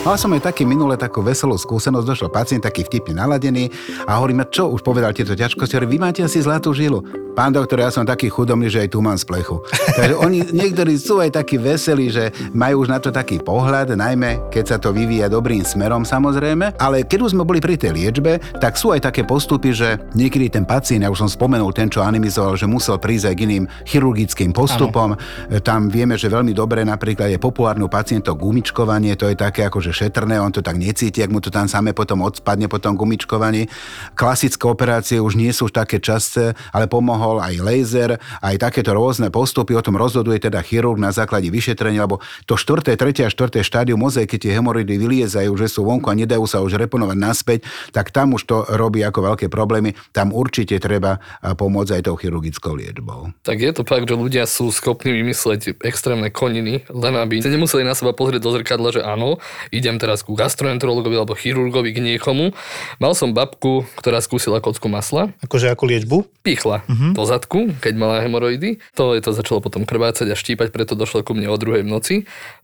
[0.00, 3.68] Mal som aj taký minule takú veselú skúsenosť, došiel pacient taký vtipne naladený
[4.08, 7.04] a hovorí ma, čo už povedal tieto ťažkosti, vy máte asi zlatú žilu.
[7.36, 9.62] Pán doktor, ja som taký chudomný, že aj tu mám z plechu.
[9.70, 14.50] Takže oni, niektorí sú aj takí veselí, že majú už na to taký pohľad, najmä
[14.50, 16.80] keď sa to vyvíja dobrým smerom samozrejme.
[16.80, 20.50] Ale keď už sme boli pri tej liečbe, tak sú aj také postupy, že niekedy
[20.50, 23.64] ten pacient, ja už som spomenul ten, čo animizoval, že musel prísť aj k iným
[23.86, 25.14] chirurgickým postupom.
[25.14, 25.60] Ano.
[25.62, 29.78] Tam vieme, že veľmi dobre napríklad je populárne u pacientov gumičkovanie, to je také ako
[29.90, 32.96] že šetrné, on to tak necíti, ak mu to tam samé potom odspadne po tom
[32.96, 33.68] gumičkovaní.
[34.16, 39.74] Klasické operácie už nie sú také časté, ale pomohol aj laser, aj takéto rôzne postupy,
[39.74, 43.26] o tom rozhoduje teda chirurg na základe vyšetrenia, lebo to 4., 3.
[43.26, 43.60] a 4.
[43.60, 47.58] štádium mozaiky, keď tie hemoroidy vyliezajú, že sú vonku a nedajú sa už reponovať naspäť,
[47.90, 49.98] tak tam už to robí ako veľké problémy.
[50.14, 53.34] Tam určite treba pomôcť aj tou chirurgickou liečbou.
[53.42, 57.98] Tak je to fakt, že ľudia sú schopní vymysleť extrémne koniny, len aby nemuseli na
[57.98, 59.42] seba pozrieť do zrkadla, že áno,
[59.82, 62.54] idem teraz ku gastroenterologovi alebo chirurgovi k niekomu.
[63.02, 65.34] Mal som babku, ktorá skúsila kocku masla.
[65.42, 66.18] Akože ako liečbu?
[66.46, 66.86] Pichla.
[66.86, 67.16] Uh-huh mm-hmm.
[67.16, 68.78] po zadku, keď mala hemoroidy.
[68.94, 71.88] To je to začalo potom krvácať a štípať, preto došlo ku mne o druhej v
[71.88, 72.14] noci.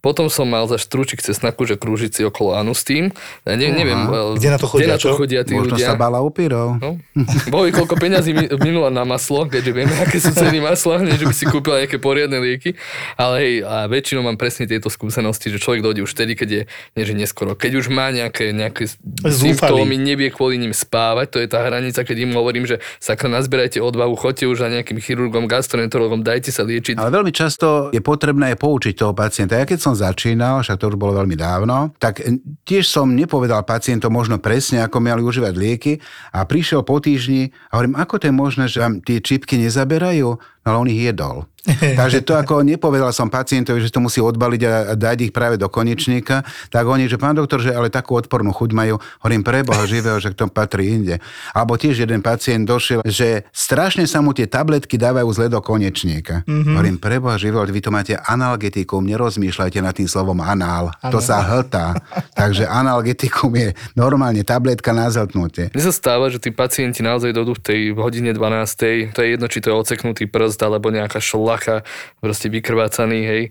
[0.05, 3.17] Potom som mal za strúčik cesnaku, že krúžiť si okolo anustím.
[3.48, 5.86] Ja ne, neviem, kde na to chodia, kde na to chodia tí Možno ľudia.
[5.89, 6.77] sa bala upírov.
[6.77, 7.01] No.
[7.48, 8.36] Bohy, koľko peňazí
[8.67, 11.96] minula na maslo, keďže vieme, aké sú ceny masla, nie, že by si kúpila nejaké
[11.96, 12.77] poriadne lieky.
[13.17, 16.62] Ale hej, a väčšinou mám presne tieto skúsenosti, že človek dojde už vtedy, keď je,
[17.06, 18.90] že neskoro, keď už má nejaké, nejaké
[19.22, 23.78] symptómy, nevie kvôli ním spávať, to je tá hranica, keď im hovorím, že sakra nazbierajte
[23.78, 26.98] odvahu, choďte už za nejakým chirurgom, gastroenterologom, dajte sa liečiť.
[26.98, 29.55] Ale veľmi často je potrebné poučiť toho pacienta.
[29.55, 32.20] Ja keď som začínal, však to už bolo veľmi dávno, tak
[32.67, 35.92] tiež som nepovedal pacientom možno presne, ako mali užívať lieky
[36.34, 40.55] a prišiel po týždni a hovorím, ako to je možné, že vám tie čipky nezaberajú?
[40.67, 41.47] No ale on ich jedol.
[41.99, 45.67] Takže to ako nepovedal som pacientovi, že to musí odbaliť a dať ich práve do
[45.67, 50.19] konečníka, tak oni, že pán doktor, že ale takú odpornú chuť majú, hovorím preboha živého,
[50.23, 51.19] že k tomu patrí inde.
[51.51, 56.47] Alebo tiež jeden pacient došiel, že strašne sa mu tie tabletky dávajú zle do konečníka.
[56.47, 56.75] Mm-hmm.
[56.79, 61.13] Hovorím preboha živého, vy to máte analgetikum, nerozmýšľajte nad tým slovom anál, ano.
[61.13, 61.98] to sa hltá.
[62.39, 65.75] Takže analgetikum je normálne tabletka na zhltnutie.
[65.75, 69.13] Mne sa stáva, že tí pacienti naozaj dojdú v tej hodine 12.
[69.13, 71.77] To je jedno, či to je oceknutý prst alebo nejaká šla Valacha,
[72.20, 73.42] proste vykrvácaný, hej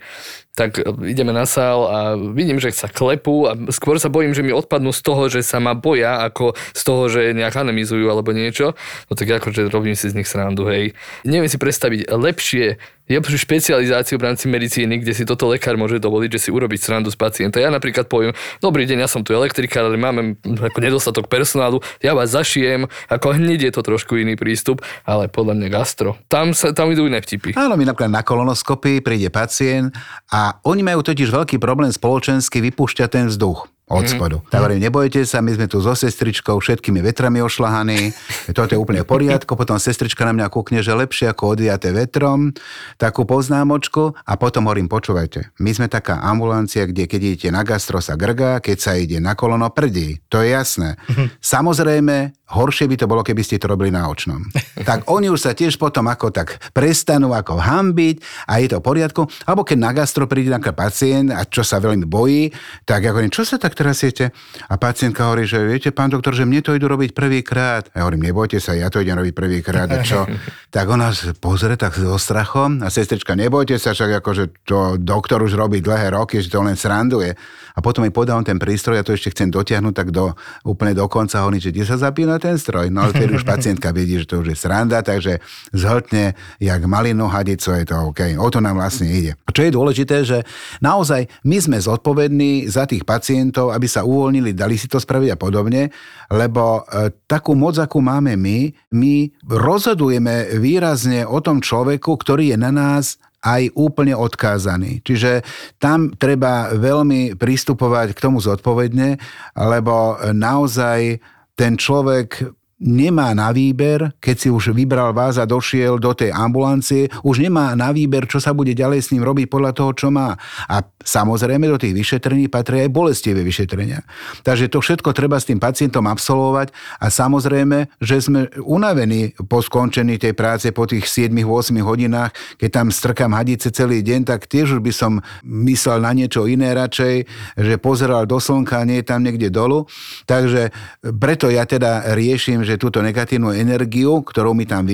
[0.55, 4.55] tak ideme na sál a vidím, že sa klepú a skôr sa bojím, že mi
[4.55, 8.71] odpadnú z toho, že sa ma boja, ako z toho, že nejak anemizujú alebo niečo.
[9.11, 10.95] No tak akože robím si z nich srandu, hej.
[11.27, 16.29] Neviem si predstaviť lepšie lepšiu špecializáciu v rámci medicíny, kde si toto lekár môže dovoliť,
[16.37, 17.61] že si urobiť srandu z pacienta.
[17.61, 18.33] Ja napríklad poviem,
[18.65, 23.37] dobrý deň, ja som tu elektrikár, ale máme ako nedostatok personálu, ja vás zašijem, ako
[23.37, 26.17] hneď je to trošku iný prístup, ale podľa mňa gastro.
[26.25, 27.53] Tam, sa, tam idú iné vtipy.
[27.53, 29.93] Áno, my napríklad na kolonoskopii príde pacient
[30.33, 34.13] a oni majú totiž veľký problém spoločensky vypúšťať ten vzduch od mhm.
[34.17, 34.37] spodu.
[34.41, 34.45] Mm.
[34.49, 38.17] Tak hovorím, nebojte sa, my sme tu so sestričkou, všetkými vetrami ošlahaní,
[38.57, 42.49] toto je úplne v poriadku, potom sestrička na mňa kúkne, že lepšie ako odviaté vetrom,
[42.97, 48.01] takú poznámočku a potom hovorím, počúvajte, my sme taká ambulancia, kde keď idete na gastro
[48.01, 50.97] sa grga, keď sa ide na kolono prdí, to je jasné.
[51.05, 51.29] Mm.
[51.37, 54.49] Samozrejme, horšie by to bolo, keby ste to robili na očnom.
[54.89, 58.85] tak oni už sa tiež potom ako tak prestanú ako hambiť a je to v
[58.85, 59.21] poriadku.
[59.45, 62.53] Alebo keď na gastro príde nejaký pacient a čo sa veľmi bojí,
[62.85, 64.31] tak ako čo sa tak trasiete?
[64.71, 67.91] A pacientka hovorí, že viete, pán doktor, že mne to idú robiť prvýkrát.
[67.91, 69.91] Ja hovorím, nebojte sa, ja to idem robiť prvýkrát.
[69.91, 70.23] A čo?
[70.75, 71.11] tak ona
[71.43, 76.15] pozrie tak so strachom a sestrička, nebojte sa, však akože to doktor už robí dlhé
[76.15, 77.35] roky, že to len sranduje.
[77.75, 80.31] A potom mi podal ten prístroj, ja to ešte chcem dotiahnuť tak do,
[80.63, 82.87] úplne do konca, hovorí, že kde sa zapína ten stroj.
[82.87, 85.43] No ale už pacientka vidí, že to už je sranda, takže
[85.75, 88.39] zhltne jak malinu hadico, je to OK.
[88.39, 89.35] O to nám vlastne ide.
[89.43, 90.47] A čo je dôležité, že
[90.79, 95.33] naozaj my sme zodpovední za tých pacientov, štátov, aby sa uvoľnili, dali si to spraviť
[95.33, 95.89] a podobne,
[96.29, 99.15] lebo e, takú moc, akú máme my, my
[99.49, 105.05] rozhodujeme výrazne o tom človeku, ktorý je na nás aj úplne odkázaný.
[105.05, 105.45] Čiže
[105.77, 109.21] tam treba veľmi pristupovať k tomu zodpovedne,
[109.53, 111.21] lebo naozaj
[111.53, 112.41] ten človek
[112.85, 117.73] nemá na výber, keď si už vybral vás a došiel do tej ambulancie, už nemá
[117.73, 120.37] na výber, čo sa bude ďalej s ním robiť podľa toho, čo má.
[120.69, 124.05] A samozrejme do tých vyšetrení patrí aj bolestivé vyšetrenia.
[124.45, 126.69] Takže to všetko treba s tým pacientom absolvovať
[127.01, 132.87] a samozrejme, že sme unavení po skončení tej práce po tých 7-8 hodinách, keď tam
[132.93, 137.15] strkám hadice celý deň, tak tiež už by som myslel na niečo iné radšej,
[137.57, 139.89] že pozeral do slnka, nie je tam niekde dolu.
[140.29, 140.69] Takže
[141.17, 144.85] preto ja teda riešim, že túto negatívnu energiu, ktorú mi tam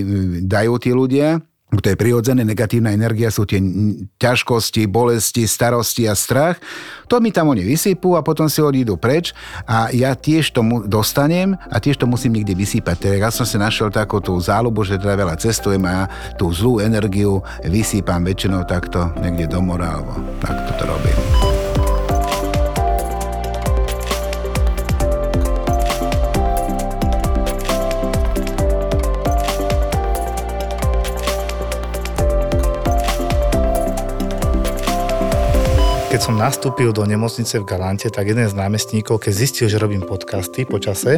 [0.46, 1.42] dajú tí ľudia,
[1.80, 3.64] to je prirodzené, negatívna energia sú tie
[4.20, 6.60] ťažkosti, bolesti, starosti a strach.
[7.08, 9.32] To mi tam oni vysypú a potom si odídu preč
[9.64, 12.96] a ja tiež to dostanem a tiež to musím niekde vysypať.
[13.00, 16.84] Teda ja som si našiel takú tú záľubu, že teda veľa cestujem a tú zlú
[16.84, 21.41] energiu vysýpam väčšinou takto niekde do mora alebo takto to robím.
[36.22, 40.06] Keď som nastúpil do nemocnice v Galante, tak jeden z námestníkov, keď zistil, že robím
[40.06, 41.18] podcasty počase,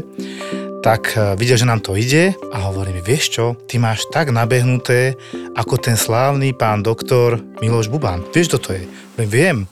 [0.79, 4.31] tak eh, videl, že nám to ide a hovorí mi, vieš čo, ty máš tak
[4.31, 5.19] nabehnuté
[5.59, 8.23] ako ten slávny pán doktor Miloš Buban.
[8.31, 8.87] Vieš, kto to je?
[9.27, 9.67] Viem.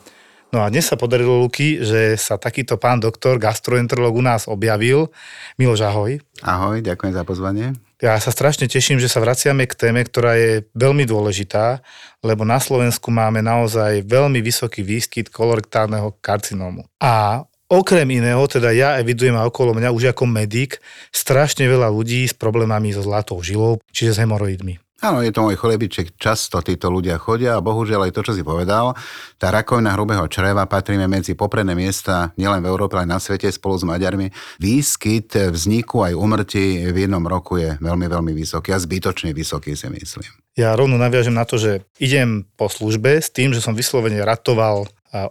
[0.51, 5.16] No a dnes sa podarilo, Luky, že sa takýto pán doktor, gastroenterolog u nás objavil.
[5.56, 6.19] Miloš, ahoj.
[6.44, 7.72] Ahoj, ďakujem za pozvanie.
[8.01, 11.86] Ja sa strašne teším, že sa vraciame k téme, ktorá je veľmi dôležitá,
[12.25, 16.89] lebo na Slovensku máme naozaj veľmi vysoký výskyt kolorektálneho karcinómu.
[16.98, 20.81] A okrem iného, teda ja evidujem a okolo mňa už ako medic
[21.13, 24.81] strašne veľa ľudí s problémami so zlatou žilou, čiže s hemoroidmi.
[25.01, 28.45] Áno, je to môj chlebiček, často títo ľudia chodia a bohužiaľ aj to, čo si
[28.45, 28.94] povedal,
[29.42, 33.81] tá rakovina hrubého čreva patríme medzi popredné miesta nielen v Európe, ale na svete spolu
[33.81, 34.30] s Maďarmi.
[34.62, 39.89] Výskyt vzniku aj umrtí v jednom roku je veľmi, veľmi vysoký a zbytočne vysoký si
[39.89, 40.30] myslím.
[40.53, 44.86] Ja rovno naviažem na to, že idem po službe s tým, že som vyslovene ratoval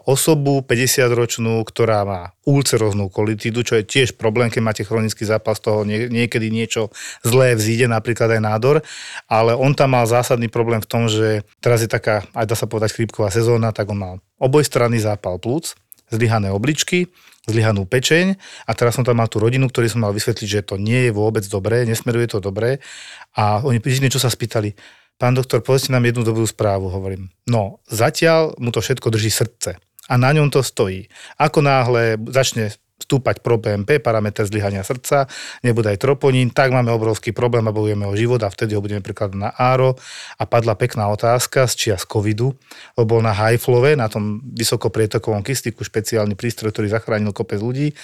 [0.05, 5.89] osobu 50-ročnú, ktorá má ulceróznu kolitídu, čo je tiež problém, keď máte chronický zápas, toho
[5.89, 6.93] niekedy niečo
[7.25, 8.77] zlé vzíde, napríklad aj nádor,
[9.25, 12.69] ale on tam mal zásadný problém v tom, že teraz je taká, aj dá sa
[12.69, 15.73] povedať, chrípková sezóna, tak on mal obojstranný zápal plúc,
[16.13, 17.09] zlyhané obličky,
[17.49, 18.37] zlyhanú pečeň
[18.69, 21.13] a teraz som tam mal tú rodinu, ktorý som mal vysvetliť, že to nie je
[21.17, 22.85] vôbec dobré, nesmeruje to dobré.
[23.33, 24.77] A oni jediné, čo sa spýtali,
[25.21, 27.29] pán doktor, povedzte nám jednu dobrú správu, hovorím.
[27.45, 29.77] No, zatiaľ mu to všetko drží srdce
[30.11, 31.07] a na ňom to stojí.
[31.37, 35.25] Ako náhle začne stúpať pro PMP, parameter zlyhania srdca,
[35.65, 39.01] nebude aj troponín, tak máme obrovský problém a bojujeme o život a vtedy ho budeme
[39.01, 39.97] prikladať na áro.
[40.37, 42.53] A padla pekná otázka z čia z covidu,
[42.95, 47.97] lebo bol na hajflove, na tom vysokoprietokovom kystiku, špeciálny prístroj, ktorý zachránil kopec ľudí,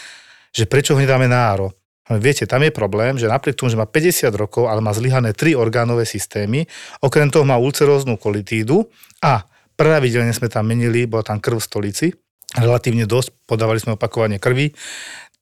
[0.50, 1.76] že prečo ho nedáme na áro.
[2.06, 5.58] Viete, tam je problém, že napriek tomu, že má 50 rokov, ale má zlyhané tri
[5.58, 6.62] orgánové systémy,
[7.02, 8.86] okrem toho má ulceróznu kolitídu
[9.26, 9.42] a
[9.74, 12.06] pravidelne sme tam menili, bola tam krv v stolici,
[12.54, 14.70] relatívne dosť, podávali sme opakovanie krvi,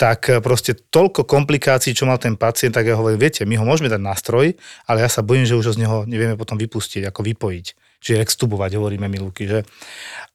[0.00, 3.92] tak proste toľko komplikácií, čo mal ten pacient, tak ja hovorím, viete, my ho môžeme
[3.92, 4.56] dať nástroj,
[4.88, 7.66] ale ja sa bojím, že už ho z neho nevieme potom vypustiť, ako vypojiť.
[8.04, 9.64] Čiže extubovať, hovoríme my Luky, že?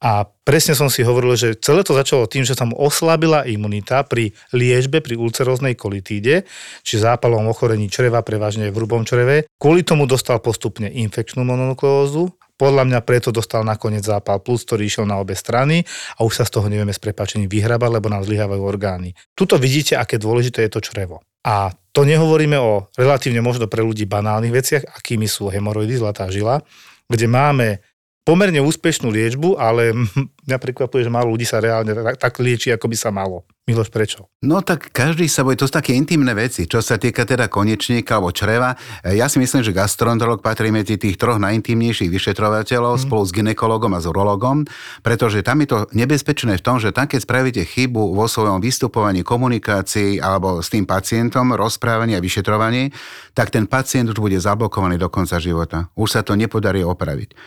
[0.02, 4.02] A presne som si hovoril, že celé to začalo tým, že sa mu oslabila imunita
[4.10, 6.50] pri liežbe, pri ulceróznej kolitíde,
[6.82, 9.46] či zápalom ochorení čreva, prevažne v hrubom čreve.
[9.62, 15.06] Kvôli tomu dostal postupne infekčnú mononukleózu, podľa mňa preto dostal nakoniec zápal plus, ktorý išiel
[15.08, 15.88] na obe strany
[16.20, 19.16] a už sa z toho nevieme s prepačením vyhrabať, lebo nám zlyhávajú orgány.
[19.32, 21.24] Tuto vidíte, aké dôležité je to črevo.
[21.48, 26.60] A to nehovoríme o relatívne možno pre ľudí banálnych veciach, akými sú hemoroidy, zlatá žila,
[27.10, 27.68] kde máme
[28.30, 29.90] pomerne úspešnú liečbu, ale
[30.46, 33.50] mňa prekvapuje, že málo ľudí sa reálne tak, tak lieči, ako by sa malo.
[33.66, 34.26] Miloš, prečo?
[34.42, 38.18] No tak každý sa bojí, to sú také intimné veci, čo sa týka teda konečníka
[38.18, 38.74] alebo čreva.
[39.06, 43.02] Ja si myslím, že gastroenterolog patrí medzi tých troch najintimnejších vyšetrovateľov mm.
[43.06, 44.66] spolu s ginekologom a s urologom,
[45.06, 49.22] pretože tam je to nebezpečné v tom, že tam, keď spravíte chybu vo svojom vystupovaní,
[49.22, 52.90] komunikácii alebo s tým pacientom, rozprávaní a vyšetrovaní,
[53.38, 55.94] tak ten pacient už bude zablokovaný do konca života.
[55.94, 57.38] Už sa to nepodarí opraviť.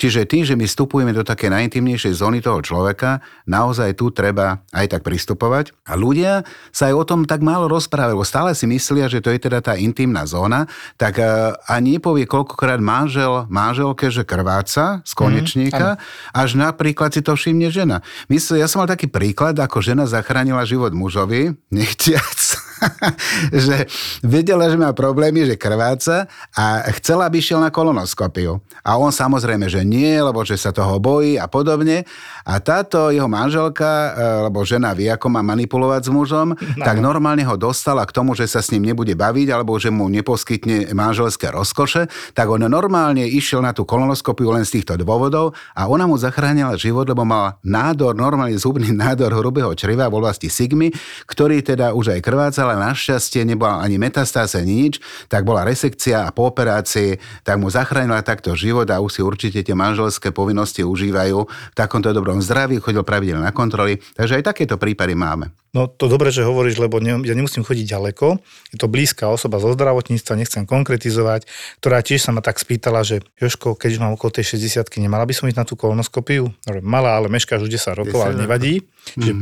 [0.00, 4.96] Čiže tým, že my vstupujeme do také najintimnejšej zóny toho človeka, naozaj tu treba aj
[4.96, 5.76] tak pristupovať.
[5.84, 9.36] A ľudia sa aj o tom tak málo rozprávajú, stále si myslia, že to je
[9.36, 10.64] teda tá intimná zóna,
[10.96, 17.20] tak e, ani nepovie koľkokrát manžel, manželke, že krváca z konečníka, mm, až napríklad si
[17.20, 18.00] to všimne žena.
[18.32, 22.40] Myslím, ja som mal taký príklad, ako žena zachránila život mužovi, nechtiac
[23.66, 23.86] že
[24.24, 28.60] vedela, že má problémy, že krváca a chcela, aby šiel na kolonoskopiu.
[28.80, 32.08] A on samozrejme, že nie, lebo že sa toho bojí a podobne.
[32.48, 34.10] A táto jeho manželka, e,
[34.48, 36.84] lebo žena vie, ako má manipulovať s mužom, no.
[36.84, 40.08] tak normálne ho dostala k tomu, že sa s ním nebude baviť, alebo že mu
[40.08, 45.86] neposkytne manželské rozkoše, tak on normálne išiel na tú kolonoskopiu len z týchto dôvodov a
[45.86, 50.88] ona mu zachránila život, lebo mal nádor, normálny zubný nádor hrubého čreva v oblasti sigmy,
[51.28, 56.24] ktorý teda už aj krvácal, ale našťastie nebola ani metastáza, ani nič, tak bola resekcia
[56.24, 60.86] a po operácii, tak mu zachránila takto život a už si určite tie manželské povinnosti
[60.86, 65.50] užívajú v takomto dobrom zdraví, chodil pravidelne na kontroly, takže aj takéto prípady máme.
[65.70, 68.42] No to dobre, že hovoríš, lebo ne, ja nemusím chodiť ďaleko.
[68.74, 71.46] Je to blízka osoba zo zdravotníctva, nechcem konkretizovať,
[71.78, 75.30] ktorá tiež sa ma tak spýtala, že Joško, keď mám okolo tej 60 nemala by
[75.30, 76.50] som ísť na tú kolonoskopiu?
[76.82, 78.82] Mala, ale meškáš už 10 rokov, 10 ale nevadí.
[78.82, 79.22] Mm-hmm.
[79.22, 79.32] Že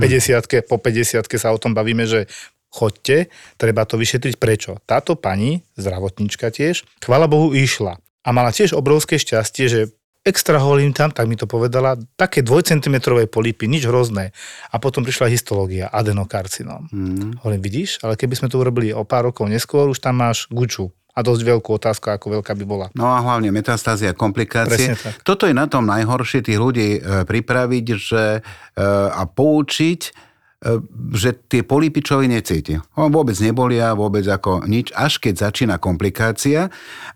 [0.60, 2.28] 50 po 50 sa o tom bavíme, že
[2.68, 4.36] chodte, treba to vyšetriť.
[4.36, 4.78] Prečo?
[4.84, 7.96] Táto pani, zdravotníčka tiež, chvala Bohu, išla.
[8.24, 9.80] A mala tiež obrovské šťastie, že
[10.26, 14.36] extra holím tam, tak mi to povedala, také dvojcentimetrové polipy, nič hrozné.
[14.68, 16.92] A potom prišla histológia, adenokarcinom.
[16.92, 17.40] Mm.
[17.40, 20.92] Hovorím, vidíš, ale keby sme to urobili o pár rokov neskôr, už tam máš guču
[21.18, 22.86] a dosť veľkú otázku, ako veľká by bola.
[22.94, 24.94] No a hlavne metastázia, komplikácie.
[25.26, 28.40] Toto je na tom najhoršie tých ľudí e, pripraviť že, e,
[29.10, 30.27] a poučiť,
[31.14, 32.74] že tie polipy necíti.
[32.98, 36.66] On vôbec nebolia, vôbec ako nič, až keď začína komplikácia,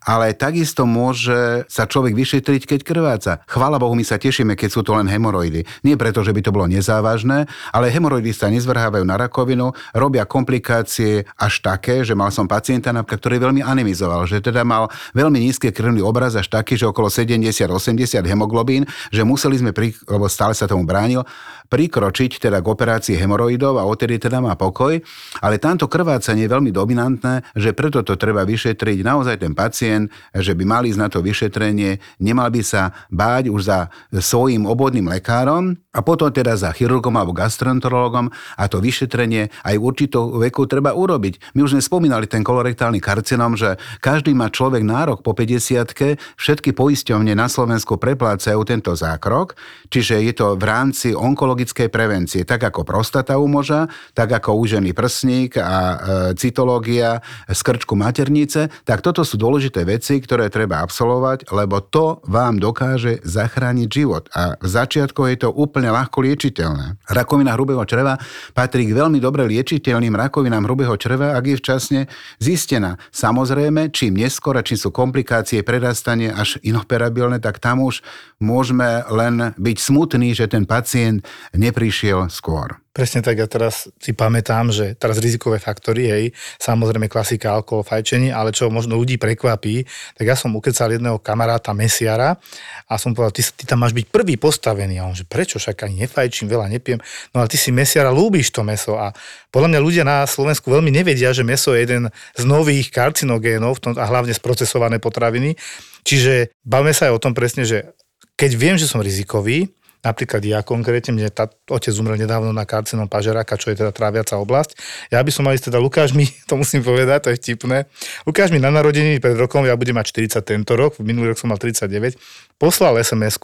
[0.06, 3.32] ale takisto môže sa človek vyšetriť, keď krváca.
[3.50, 5.66] Chvála Bohu, my sa tešíme, keď sú to len hemoroidy.
[5.82, 11.26] Nie preto, že by to bolo nezávažné, ale hemoroidy sa nezvrhávajú na rakovinu, robia komplikácie
[11.34, 14.86] až také, že mal som pacienta, napríklad, ktorý veľmi anemizoval, že teda mal
[15.18, 17.74] veľmi nízky krvný obraz až taký, že okolo 70-80
[18.22, 21.26] hemoglobín, že museli sme, pri, lebo stále sa tomu bránil,
[21.72, 25.00] prikročiť teda k operácii hemoroidov a odtedy teda má pokoj.
[25.40, 30.52] Ale tamto krvácanie je veľmi dominantné, že preto to treba vyšetriť naozaj ten pacient, že
[30.52, 35.80] by mali ísť na to vyšetrenie, nemal by sa báť už za svojim obvodným lekárom
[35.96, 38.28] a potom teda za chirurgom alebo gastroenterologom
[38.60, 41.56] a to vyšetrenie aj v určitou veku treba urobiť.
[41.56, 46.76] My už sme spomínali ten kolorektálny karcinom, že každý má človek nárok po 50 všetky
[46.76, 49.56] poisťovne na Slovensku preplácajú tento zákrok,
[49.88, 52.82] čiže je to v rámci onkologickej prevencie, tak ako
[53.22, 53.86] prostata u moža,
[54.18, 55.96] tak ako úžený prsník a e,
[56.34, 62.58] cytológia z krčku maternice, tak toto sú dôležité veci, ktoré treba absolvovať, lebo to vám
[62.58, 64.26] dokáže zachrániť život.
[64.34, 66.98] A v začiatku je to úplne ľahko liečiteľné.
[67.06, 68.18] Rakovina hrubého čreva
[68.58, 72.00] patrí k veľmi dobre liečiteľným rakovinám hrubého čreva, ak je včasne
[72.42, 72.98] zistená.
[73.14, 78.02] Samozrejme, čím neskôr, čím sú komplikácie, prerastanie až inoperabilné, tak tam už
[78.42, 81.22] môžeme len byť smutní, že ten pacient
[81.54, 82.81] neprišiel skôr.
[82.92, 86.24] Presne tak, ja teraz si pamätám, že teraz rizikové faktory, hej,
[86.60, 91.72] samozrejme klasika, alkohol, fajčenie, ale čo možno ľudí prekvapí, tak ja som ukecal jedného kamaráta
[91.72, 92.36] mesiara
[92.84, 95.00] a som povedal, ty, ty tam máš byť prvý postavený.
[95.00, 97.00] A on, že prečo, však ani nefajčím, veľa nepiem.
[97.32, 99.16] No ale ty si mesiara, ľúbiš to meso a
[99.48, 104.04] podľa mňa ľudia na Slovensku veľmi nevedia, že meso je jeden z nových karcinogénov a
[104.04, 105.56] hlavne sprocesované potraviny.
[106.04, 107.96] Čiže bavme sa aj o tom presne, že
[108.36, 109.72] keď viem, že som rizikový,
[110.02, 114.34] Napríklad ja konkrétne, mne tá, otec umrel nedávno na karcinom pažeráka, čo je teda tráviaca
[114.34, 114.74] oblasť.
[115.14, 117.86] Ja by som mal ísť teda, Lukáš mi, to musím povedať, to je vtipné.
[118.26, 121.54] Lukáš mi na narodení pred rokom, ja budem mať 40 tento rok, minulý rok som
[121.54, 122.18] mal 39,
[122.58, 123.38] poslal sms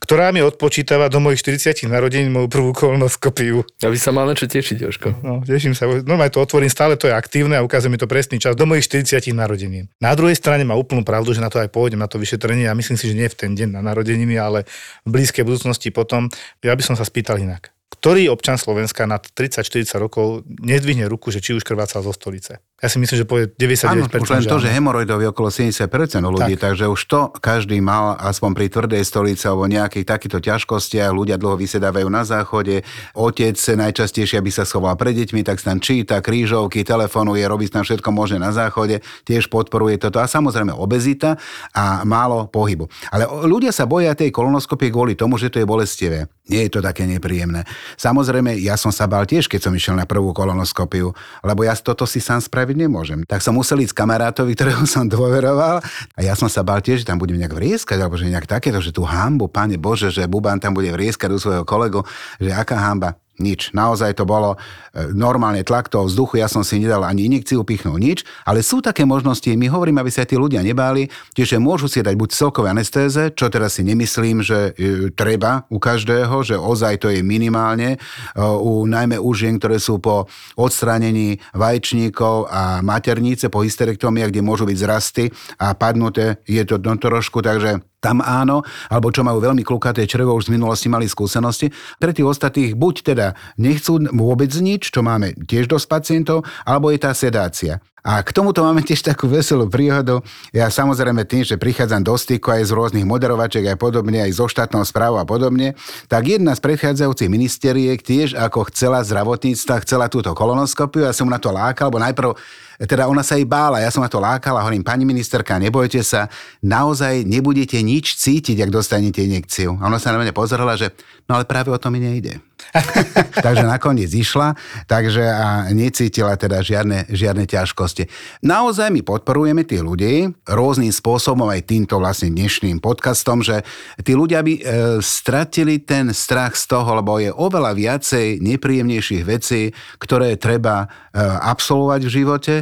[0.00, 3.64] ktorá mi odpočítava do mojich 40 narodení moju prvú kolonoskopiu.
[3.80, 5.08] Aby sa mal na čo tešiť, Jožko.
[5.20, 5.88] No, teším sa.
[5.88, 8.88] Normálne to otvorím, stále to je aktívne a ukazuje mi to presný čas do mojich
[8.88, 9.88] 40 narodení.
[10.00, 12.68] Na druhej strane má úplnú pravdu, že na to aj pôjdem, na to vyšetrenie.
[12.68, 14.64] Ja myslím si, že nie v ten deň na narodeniny, ale
[15.04, 16.26] v blízkej budúcnosti potom.
[16.60, 17.74] Ja by som sa spýtal inak
[18.04, 22.60] ktorý občan Slovenska nad 30-40 rokov nedvihne ruku, že či už krvácal zo stolice.
[22.82, 23.86] Ja si myslím, že povie 99%.
[23.86, 25.88] Áno, už len to, že hemoroidov je okolo 70%
[26.20, 26.74] u ľudí, tak.
[26.74, 31.14] takže už to každý mal aspoň pri tvrdej stolici alebo nejakých takýchto ťažkostiach.
[31.14, 32.82] Ľudia dlho vysedávajú na záchode.
[33.16, 38.10] Otec najčastejšie, aby sa schoval pred deťmi, tak tam číta krížovky, telefonuje, robí tam všetko
[38.10, 39.00] možné na záchode.
[39.22, 40.18] Tiež podporuje toto.
[40.18, 41.38] A samozrejme obezita
[41.72, 42.90] a málo pohybu.
[43.14, 46.26] Ale ľudia sa boja tej kolonoskopie kvôli tomu, že to je bolestivé.
[46.50, 47.64] Nie je to také nepríjemné.
[47.96, 52.04] Samozrejme, ja som sa bál tiež, keď som išiel na prvú kolonoskopiu, lebo ja toto
[52.04, 53.20] si sám spraviť spraviť nemôžem.
[53.28, 55.84] Tak som musel ísť kamarátovi, ktorého som dôveroval
[56.16, 58.80] a ja som sa bal tiež, že tam budem nejak vrieskať, alebo že nejak takéto,
[58.80, 62.00] že tú hambu, pane Bože, že Buban tam bude vrieskať u svojho kolegu,
[62.40, 63.20] že aká hamba.
[63.34, 63.74] Nič.
[63.74, 67.98] Naozaj to bolo e, normálne tlak toho vzduchu, ja som si nedal ani injekciu, pichnul
[67.98, 71.98] nič, ale sú také možnosti, my hovoríme, aby sa tí ľudia nebáli, tiež môžu si
[71.98, 77.02] dať buď celkové anestéze, čo teraz si nemyslím, že e, treba u každého, že ozaj
[77.02, 83.50] to je minimálne, e, u, najmä u žien, ktoré sú po odstránení vajčníkov a maternice,
[83.50, 85.24] po hysterektomii, kde môžu byť zrasty
[85.58, 88.60] a padnuté, je to trošku, takže tam áno,
[88.92, 91.72] alebo čo majú veľmi klukaté črevo, už z minulosti mali skúsenosti.
[91.96, 97.00] Pre tých ostatných buď teda nechcú vôbec nič, čo máme tiež dosť pacientov, alebo je
[97.00, 97.80] tá sedácia.
[98.04, 100.20] A k tomuto máme tiež takú veselú príhodu.
[100.52, 104.44] Ja samozrejme tým, že prichádzam do styku aj z rôznych moderovačiek a podobne, aj zo
[104.44, 105.72] štátnou správou a podobne,
[106.04, 111.40] tak jedna z predchádzajúcich ministeriek tiež ako chcela zdravotníctva, chcela túto kolonoskopiu, ja som na
[111.40, 112.36] to lákal, lebo najprv
[112.84, 116.28] teda ona sa jej bála, ja som na to lákala, hovorím, pani ministerka, nebojte sa,
[116.60, 119.80] naozaj nebudete nič cítiť, ak dostanete injekciu.
[119.80, 120.92] A ona sa na mňa pozerala, že
[121.24, 122.36] no ale práve o tom mi nejde.
[123.46, 124.54] takže nakoniec išla,
[124.90, 128.08] takže a necítila teda žiadne, žiadne ťažkosti.
[128.42, 133.62] Naozaj my podporujeme tí ľudí rôznym spôsobom, aj týmto vlastne dnešným podcastom, že
[134.02, 134.62] tí ľudia by e,
[135.00, 142.00] stratili ten strach z toho, lebo je oveľa viacej nepríjemnejších vecí, ktoré treba e, absolvovať
[142.06, 142.54] v živote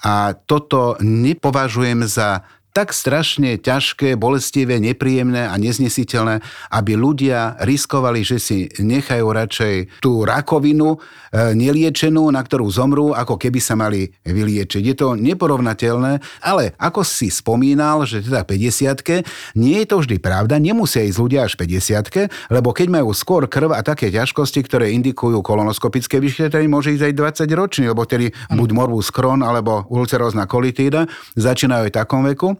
[0.00, 6.38] a toto nepovažujem za tak strašne ťažké, bolestivé, nepríjemné a neznesiteľné,
[6.70, 10.98] aby ľudia riskovali, že si nechajú radšej tú rakovinu e,
[11.58, 14.82] neliečenú, na ktorú zomrú, ako keby sa mali vyliečiť.
[14.86, 20.62] Je to neporovnateľné, ale ako si spomínal, že teda 50 nie je to vždy pravda,
[20.62, 25.42] nemusia ísť ľudia až 50 lebo keď majú skôr krv a také ťažkosti, ktoré indikujú
[25.42, 27.14] kolonoskopické vyšetrenie, môže ísť aj
[27.48, 32.59] 20 ročný, lebo tedy buď morbus Crohn alebo ulcerózna kolitída začínajú aj v takom veku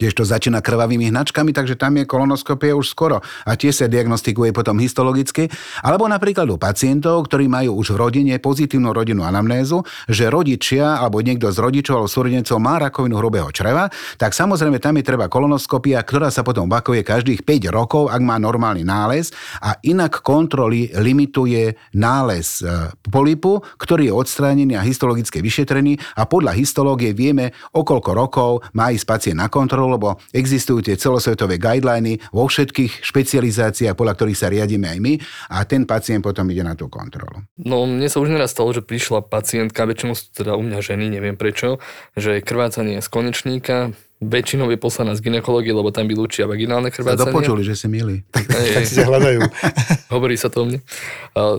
[0.00, 3.20] tiež to začína krvavými hnačkami, takže tam je kolonoskopia už skoro.
[3.44, 5.52] A tie sa diagnostikuje potom histologicky.
[5.84, 11.20] Alebo napríklad u pacientov, ktorí majú už v rodine pozitívnu rodinnú anamnézu, že rodičia alebo
[11.20, 16.00] niekto z rodičov alebo súrodencov má rakovinu hrubého čreva, tak samozrejme tam je treba kolonoskopia,
[16.00, 19.28] ktorá sa potom bakuje každých 5 rokov, ak má normálny nález.
[19.60, 26.00] A inak kontroly limituje nález e, polipu, ktorý je odstránený a histologické vyšetrený.
[26.16, 30.94] A podľa histológie vieme, o koľko rokov má ísť pacient na kontrolu lebo existujú tie
[30.94, 35.12] celosvetové guideliny vo všetkých špecializáciách, podľa ktorých sa riadíme aj my
[35.50, 37.42] a ten pacient potom ide na tú kontrolu.
[37.58, 41.10] No mne sa už neraz stalo, že prišla pacientka, väčšinou sú teda u mňa ženy,
[41.10, 41.82] neviem prečo,
[42.14, 47.32] že krvácanie z konečníka, väčšinou je poslaná z ginekológie, lebo tam vylúčia vaginálne krvácanie.
[47.32, 48.20] Dopočuli, že si milí.
[48.30, 48.44] Tak,
[48.76, 49.40] tak si hľadajú.
[50.14, 50.84] Hovorí sa to o mne.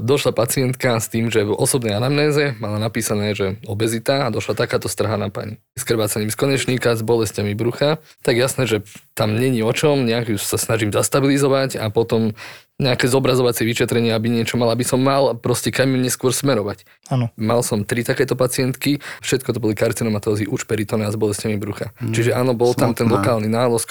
[0.06, 4.86] Došla pacientka s tým, že v osobnej anamnéze mala napísané, že obezita a došla takáto
[4.86, 5.58] strhaná pani.
[5.74, 7.98] S krvácaním z konečníka, s bolestiami brucha.
[8.22, 8.78] Tak jasné, že
[9.18, 12.38] tam není o čom, nejak ju sa snažím zastabilizovať a potom
[12.82, 16.84] nejaké zobrazovacie vyšetrenie, aby niečo mal, aby som mal proste kam neskôr smerovať.
[17.14, 17.30] Áno.
[17.38, 21.94] Mal som tri takéto pacientky, všetko to boli karcinomatózy už peritone a s bolestiami brucha.
[22.02, 22.14] Mm.
[22.18, 22.82] Čiže áno, bol Smutná.
[22.82, 23.86] tam ten lokálny nálos,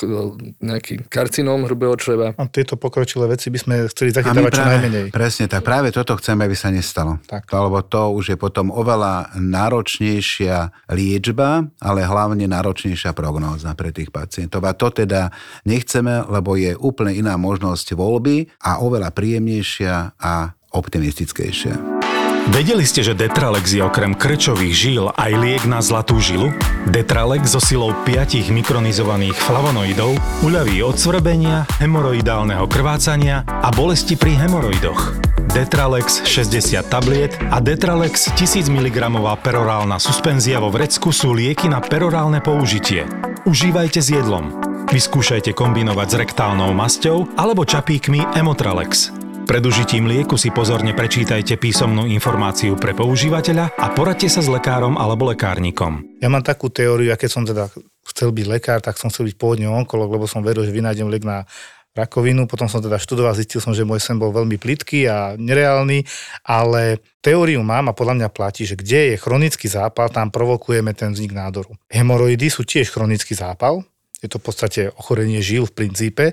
[0.58, 2.34] nejaký karcinóm hrubého čreva.
[2.34, 5.02] A tieto pokročilé veci by sme chceli zachytávať čo najmenej.
[5.14, 7.22] Presne tak, práve toto chceme, aby sa nestalo.
[7.30, 7.46] Tak.
[7.46, 14.64] Lebo to už je potom oveľa náročnejšia liečba, ale hlavne náročnejšia prognóza pre tých pacientov.
[14.64, 15.30] A to teda
[15.68, 22.00] nechceme, lebo je úplne iná možnosť voľby a oveľa príjemnejšia a optimistickejšia.
[22.48, 26.48] Vedeli ste, že Detralex je okrem krčových žíl aj liek na zlatú žilu?
[26.88, 35.20] Detralex so silou 5 mikronizovaných flavonoidov uľaví od svrbenia, hemoroidálneho krvácania a bolesti pri hemoroidoch.
[35.52, 38.98] Detralex 60 tabliet a Detralex 1000 mg
[39.44, 43.04] perorálna suspenzia vo vrecku sú lieky na perorálne použitie.
[43.44, 44.69] Užívajte s jedlom.
[44.90, 49.14] Vyskúšajte kombinovať s rektálnou masťou alebo čapíkmi Emotralex.
[49.46, 54.98] Pred užitím lieku si pozorne prečítajte písomnú informáciu pre používateľa a poradte sa s lekárom
[54.98, 56.18] alebo lekárnikom.
[56.18, 57.70] Ja mám takú teóriu, a keď som teda
[58.02, 61.22] chcel byť lekár, tak som chcel byť pôvodne onkolog, lebo som veril, že vynájdem liek
[61.22, 61.46] na
[61.94, 66.02] rakovinu, potom som teda študoval, zistil som, že môj sen bol veľmi plitký a nereálny,
[66.42, 71.14] ale teóriu mám a podľa mňa platí, že kde je chronický zápal, tam provokujeme ten
[71.14, 71.78] vznik nádoru.
[71.90, 73.86] Hemoroidy sú tiež chronický zápal,
[74.20, 76.24] je to v podstate ochorenie žil v princípe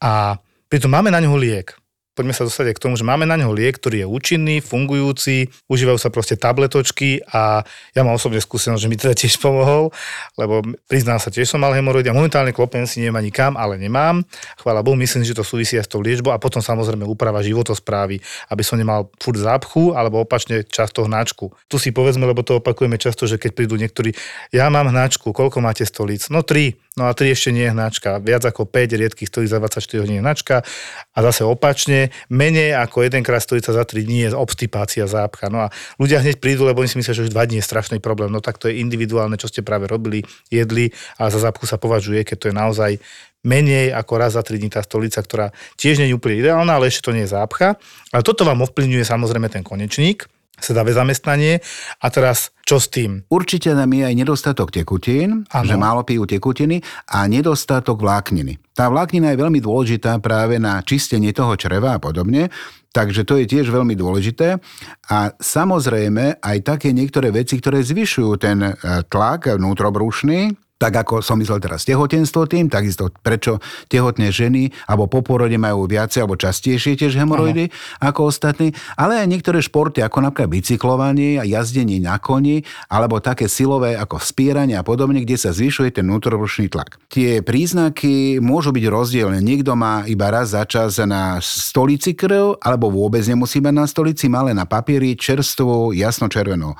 [0.00, 0.36] a
[0.68, 1.79] pritom máme na ňo liek
[2.20, 5.96] poďme sa dostať k tomu, že máme na neho liek, ktorý je účinný, fungujúci, užívajú
[5.96, 7.64] sa proste tabletočky a
[7.96, 9.88] ja mám osobne skúsenosť, že mi teda tiež pomohol,
[10.36, 13.80] lebo priznám sa, tiež som mal hemoroidy a momentálne klopen si neviem ani kam, ale
[13.80, 14.20] nemám.
[14.60, 18.20] Chvála Bohu, myslím, že to súvisí aj s tou liečbou a potom samozrejme úprava životosprávy,
[18.52, 21.48] aby som nemal furt zápchu alebo opačne často hnačku.
[21.72, 24.12] Tu si povedzme, lebo to opakujeme často, že keď prídu niektorí,
[24.52, 26.28] ja mám hnačku, koľko máte stolíc?
[26.28, 26.76] No tri.
[26.98, 28.18] No a 3 ešte nie je hnačka.
[28.18, 30.66] Viac ako 5 riedkých stojí za 24 hodín hnačka.
[31.14, 35.48] A zase opačne, menej ako jedenkrát stojica za 3 dní je obstipácia, zápcha.
[35.48, 37.98] No a ľudia hneď prídu, lebo oni si myslia, že už 2 dní je strašný
[37.98, 38.28] problém.
[38.30, 42.22] No tak to je individuálne, čo ste práve robili, jedli a za zápchu sa považuje,
[42.26, 42.92] keď to je naozaj
[43.40, 46.92] menej ako raz za 3 dní tá stolica, ktorá tiež nie je úplne ideálna, ale
[46.92, 47.80] ešte to nie je zápcha.
[48.12, 50.28] Ale toto vám ovplyvňuje samozrejme ten konečník,
[50.60, 51.58] sedavé zamestnanie.
[52.00, 53.26] A teraz čo s tým?
[53.26, 55.66] Určite nám je aj nedostatok tekutín, ano.
[55.66, 56.78] že málo pijú tekutiny
[57.10, 58.62] a nedostatok vlákniny.
[58.70, 62.46] Tá vláknina je veľmi dôležitá práve na čistenie toho čreva a podobne,
[62.94, 64.62] takže to je tiež veľmi dôležité.
[65.10, 68.72] A samozrejme aj také niektoré veci, ktoré zvyšujú ten e,
[69.10, 73.60] tlak vnútrobrušný, tak ako som myslel teraz tehotenstvo tým, takisto prečo
[73.92, 78.08] tehotné ženy alebo po porode majú viacej alebo častejšie tiež hemoroidy Aha.
[78.08, 83.44] ako ostatní, ale aj niektoré športy ako napríklad bicyklovanie a jazdenie na koni alebo také
[83.44, 86.96] silové ako spieranie a podobne, kde sa zvyšuje ten vnútorobrušný tlak.
[87.12, 89.44] Tie príznaky môžu byť rozdielne.
[89.44, 94.32] Niekto má iba raz za čas na stolici krv alebo vôbec nemusí mať na stolici,
[94.32, 96.76] má len na papieri čerstvú jasnočervenú e,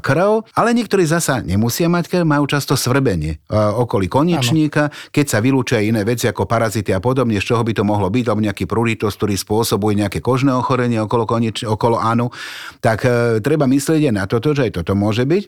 [0.00, 4.94] krv, ale niektorí zasa nemusia mať krv, majú často svrbenie okolí koniečníka, ano.
[5.10, 8.24] keď sa vylúčia iné veci ako parazity a podobne, z čoho by to mohlo byť,
[8.26, 12.32] alebo nejaký pruritos, ktorý spôsobuje nejaké kožné ochorenie okolo, konieč, okolo ánu,
[12.80, 15.42] tak e, treba myslieť aj na toto, že aj toto môže byť.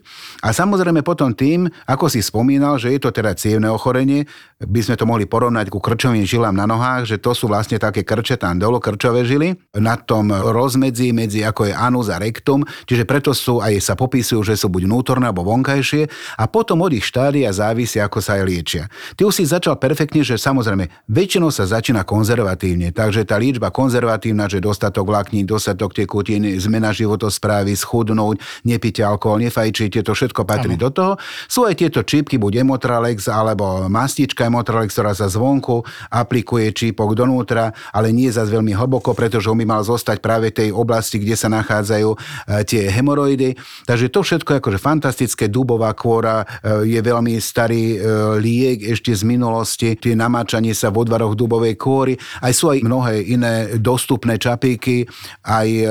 [0.45, 4.97] A samozrejme potom tým, ako si spomínal, že je to teda cievne ochorenie, by sme
[4.97, 8.57] to mohli porovnať ku krčovým žilám na nohách, že to sú vlastne také krče tam
[8.57, 13.61] dolo, krčové žily, na tom rozmedzi medzi ako je anus a rektum, čiže preto sú
[13.61, 16.09] aj sa popisujú, že sú buď vnútorné alebo vonkajšie
[16.41, 18.83] a potom od ich štádia závisí závisí, ako sa aj liečia.
[19.13, 24.49] Ty už si začal perfektne, že samozrejme väčšinou sa začína konzervatívne, takže tá liečba konzervatívna,
[24.49, 30.81] že dostatok vlákní, dostatok tekutín, zmena životosprávy, schudnúť, nepíte alkohol, nefajčíte, to všetko patrí ano.
[30.81, 31.13] do toho.
[31.45, 37.77] Sú aj tieto čipky, buď Emotralex alebo mastička Emotralex, ktorá sa zvonku aplikuje čípok donútra,
[37.93, 41.45] ale nie zase veľmi hlboko, pretože on by mal zostať práve tej oblasti, kde sa
[41.53, 42.17] nachádzajú e,
[42.65, 43.53] tie hemoroidy.
[43.85, 48.01] Takže to všetko je akože fantastické, dubová kôra e, je veľmi stará starý e,
[48.39, 52.15] liek ešte z minulosti, tie namáčanie sa v odvaroch dubovej kôry.
[52.39, 55.03] Aj sú aj mnohé iné dostupné čapíky,
[55.43, 55.85] aj e,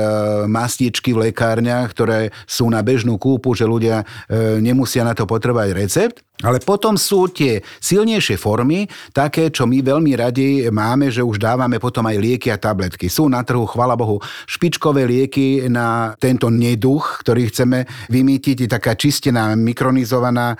[0.49, 5.69] mastičky v lekárniach, ktoré sú na bežnú kúpu, že ľudia e, nemusia na to potrebovať
[5.77, 6.17] recept.
[6.45, 11.81] Ale potom sú tie silnejšie formy, také, čo my veľmi radi máme, že už dávame
[11.81, 13.09] potom aj lieky a tabletky.
[13.09, 19.57] Sú na trhu, chvala Bohu, špičkové lieky na tento neduch, ktorý chceme vymýtiť, taká čistená
[19.57, 20.53] mikronizovaná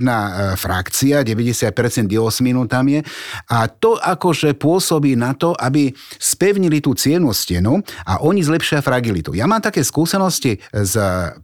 [0.00, 3.00] flavonoidná frakcia, 90% diosmínu tam je.
[3.52, 9.36] A to akože pôsobí na to, aby spevnili tú cievnú stenu a oni zlepšia fragilitu.
[9.36, 10.94] Ja mám také skúsenosti z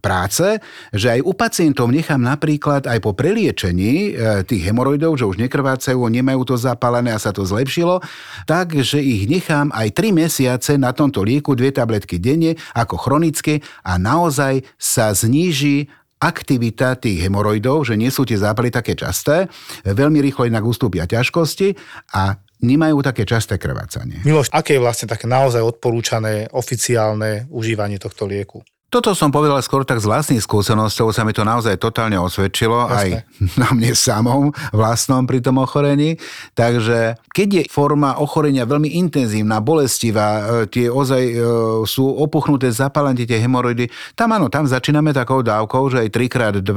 [0.01, 0.57] práce,
[0.89, 6.01] že aj u pacientov nechám napríklad aj po preliečení e, tých hemoroidov, že už nekrvácajú,
[6.09, 8.01] nemajú to zapálené a sa to zlepšilo,
[8.49, 14.01] takže ich nechám aj 3 mesiace na tomto lieku, dve tabletky denne ako chronické a
[14.01, 19.45] naozaj sa zníži aktivita tých hemoroidov, že nie sú tie zápaly také časté,
[19.85, 21.77] veľmi rýchlo inak ustúpia ťažkosti
[22.17, 24.25] a nemajú také časté krvácanie.
[24.25, 28.65] Miloš, aké je vlastne také naozaj odporúčané oficiálne užívanie tohto lieku?
[28.87, 32.95] Toto som povedal skôr tak z vlastných skúseností, sa mi to naozaj totálne osvedčilo, Jasne.
[32.95, 33.07] aj
[33.61, 36.15] na mne samom vlastnom pri tom ochorení.
[36.55, 41.35] Takže keď je forma ochorenia veľmi intenzívna, bolestivá, e, tie ozaj e,
[41.83, 46.71] sú opuchnuté, zapálené tie hemoroidy, tam áno, tam začíname takou dávkou, že aj 3x2,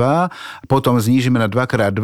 [0.66, 2.02] potom znížime na 2x2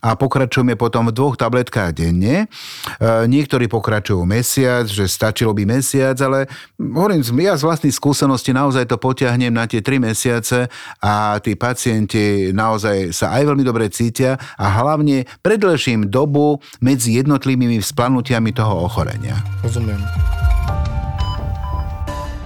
[0.00, 2.48] a pokračujeme potom v dvoch tabletkách denne.
[2.96, 6.48] E, niektorí pokračujú mesiac, že stačilo by mesiac, ale
[6.80, 10.70] hovorím, ja z vlastných skúseností naozaj to potiahnem dotiahnem na tie 3 mesiace
[11.02, 17.82] a tí pacienti naozaj sa aj veľmi dobre cítia a hlavne predlžím dobu medzi jednotlivými
[17.82, 19.42] vzplanutiami toho ochorenia.
[19.66, 19.98] Rozumiem.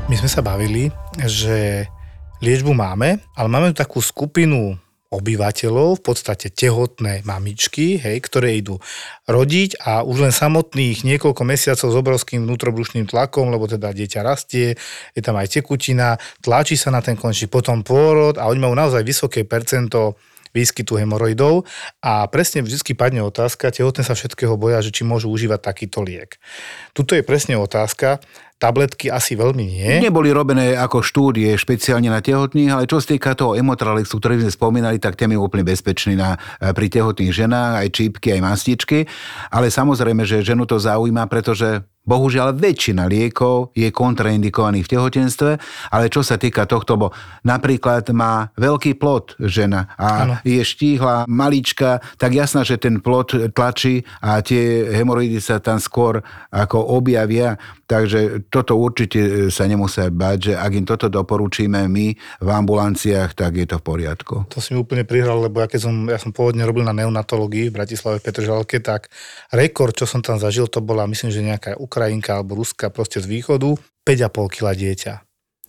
[0.07, 0.89] My sme sa bavili,
[1.27, 1.85] že
[2.39, 4.79] liečbu máme, ale máme tu takú skupinu
[5.11, 8.83] obyvateľov, v podstate tehotné mamičky, hej, ktoré idú
[9.31, 14.75] rodiť a už len samotných niekoľko mesiacov s obrovským vnútrobrušným tlakom, lebo teda dieťa rastie,
[15.15, 19.07] je tam aj tekutina, tlačí sa na ten končí, potom pôrod a oni majú naozaj
[19.07, 20.19] vysoké percento
[20.57, 21.69] výskytu hemoroidov
[22.01, 26.41] a presne vždy padne otázka, tehotné sa všetkého boja, že či môžu užívať takýto liek.
[26.97, 28.25] Tuto je presne otázka,
[28.57, 30.01] tabletky asi veľmi nie.
[30.01, 34.53] Neboli robené ako štúdie špeciálne na tehotných, ale čo sa týka toho emotralexu, ktorý sme
[34.53, 38.99] spomínali, tak ten je úplne bezpečný na, e, pri tehotných ženách, aj čípky, aj mastičky.
[39.53, 45.51] Ale samozrejme, že ženu to zaujíma, pretože Bohužiaľ, väčšina liekov je kontraindikovaných v tehotenstve,
[45.91, 47.11] ale čo sa týka tohto, bo
[47.43, 50.35] napríklad má veľký plod žena a ano.
[50.47, 56.23] je štíhla, malička, tak jasná, že ten plod tlačí a tie hemoroidy sa tam skôr
[56.55, 57.59] ako objavia.
[57.91, 63.59] Takže toto určite sa nemusia bať, že ak im toto doporučíme my v ambulanciách, tak
[63.59, 64.35] je to v poriadku.
[64.49, 67.69] To si mi úplne prihral, lebo ja keď som, ja som pôvodne robil na neonatológii
[67.69, 69.11] v Bratislave Petržalke, tak
[69.51, 73.27] rekord, čo som tam zažil, to bola myslím, že nejaká Ukrajinka alebo Ruska proste z
[73.27, 73.75] východu,
[74.07, 75.26] 5,5 kg dieťa.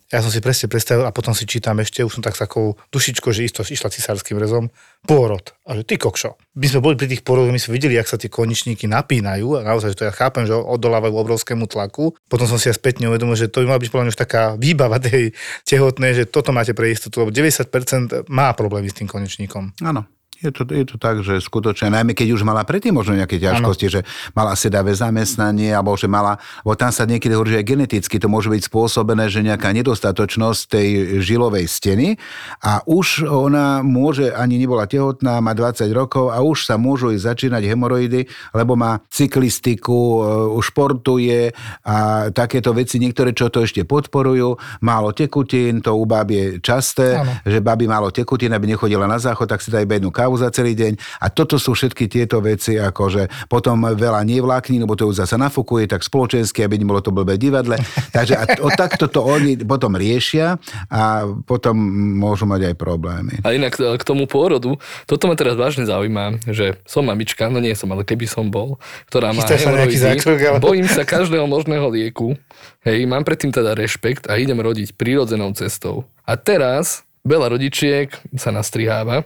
[0.08, 3.28] Ja som si presne predstavil a potom si čítam ešte, už som tak takou dušičkou,
[3.28, 4.72] že isto išla cisárským rezom,
[5.04, 5.52] pôrod.
[5.68, 6.40] A že ty kokšo.
[6.56, 9.68] My sme boli pri tých pôrodoch, my sme videli, jak sa tie koničníky napínajú a
[9.68, 12.16] naozaj, že to ja chápem, že odolávajú obrovskému tlaku.
[12.24, 14.96] Potom som si ja spätne uvedomil, že to by mala byť podľa už taká výbava
[14.96, 15.36] tej
[15.68, 19.76] tehotnej, že toto máte pre istotu, lebo 90% má problémy s tým konečníkom.
[19.84, 20.08] Áno.
[20.38, 23.90] Je to, je to tak, že skutočne, najmä keď už mala predtým možno nejaké ťažkosti,
[23.90, 23.94] ano.
[23.98, 24.00] že
[24.38, 28.46] mala sedavé zamestnanie, alebo že mala, bo tam sa niekedy hovorí, že geneticky to môže
[28.46, 30.88] byť spôsobené, že nejaká nedostatočnosť tej
[31.26, 32.14] žilovej steny
[32.62, 37.34] a už ona môže, ani nebola tehotná, má 20 rokov a už sa môžu ísť
[37.34, 40.18] začínať hemoroidy, lebo má cyklistiku, e,
[40.62, 41.50] športuje
[41.82, 44.54] a takéto veci, niektoré čo to ešte podporujú,
[44.86, 47.42] málo tekutín, to u báb je časté, ano.
[47.42, 50.52] že baby málo tekutín, aby nechodila na záchod, tak si dá iba jednu kávu za
[50.52, 51.22] celý deň.
[51.24, 55.88] A toto sú všetky tieto veci, akože potom veľa nevlákní, lebo to už zase nafúkuje,
[55.88, 57.80] tak spoločensky, aby nebolo to blbé divadle.
[58.16, 60.58] Takže a o takto to oni potom riešia
[60.92, 61.78] a potom
[62.18, 63.34] môžu mať aj problémy.
[63.46, 67.72] A inak k tomu pôrodu, toto ma teraz vážne zaujíma, že som mamička, no nie
[67.78, 68.76] som, ale keby som bol,
[69.08, 70.58] ktorá má hemoroidy, ale...
[70.58, 72.34] bojím sa každého možného lieku,
[72.82, 76.08] hej, mám predtým teda rešpekt a idem rodiť prírodzenou cestou.
[76.24, 79.24] A teraz veľa rodičiek sa nastriháva,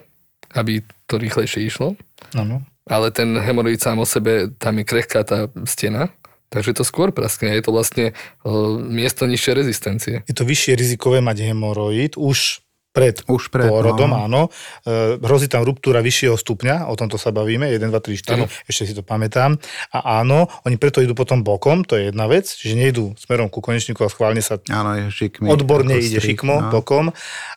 [0.55, 1.99] aby to rýchlejšie išlo.
[2.33, 2.63] Ano.
[2.87, 6.11] Ale ten hemoroid sám o sebe, tam je krehká tá stena,
[6.51, 7.51] takže to skôr praskne.
[7.55, 10.15] Je to vlastne uh, miesto nižšej rezistencie.
[10.27, 12.62] Je to vyššie rizikové mať hemoroid už
[12.93, 14.17] pred, Už pred pôrodom, no.
[14.29, 14.41] áno.
[14.85, 18.45] E, hrozí tam ruptúra vyššieho stupňa, o tomto sa bavíme, 1, 2, 3, 4, ano.
[18.69, 19.57] ešte si to pamätám.
[19.89, 23.65] A áno, oni preto idú potom bokom, to je jedna vec, čiže nejdú smerom ku
[23.65, 26.69] konečníku a schválne sa áno, je šikmi, odborne ide strik, šikmo no.
[26.69, 27.09] bokom,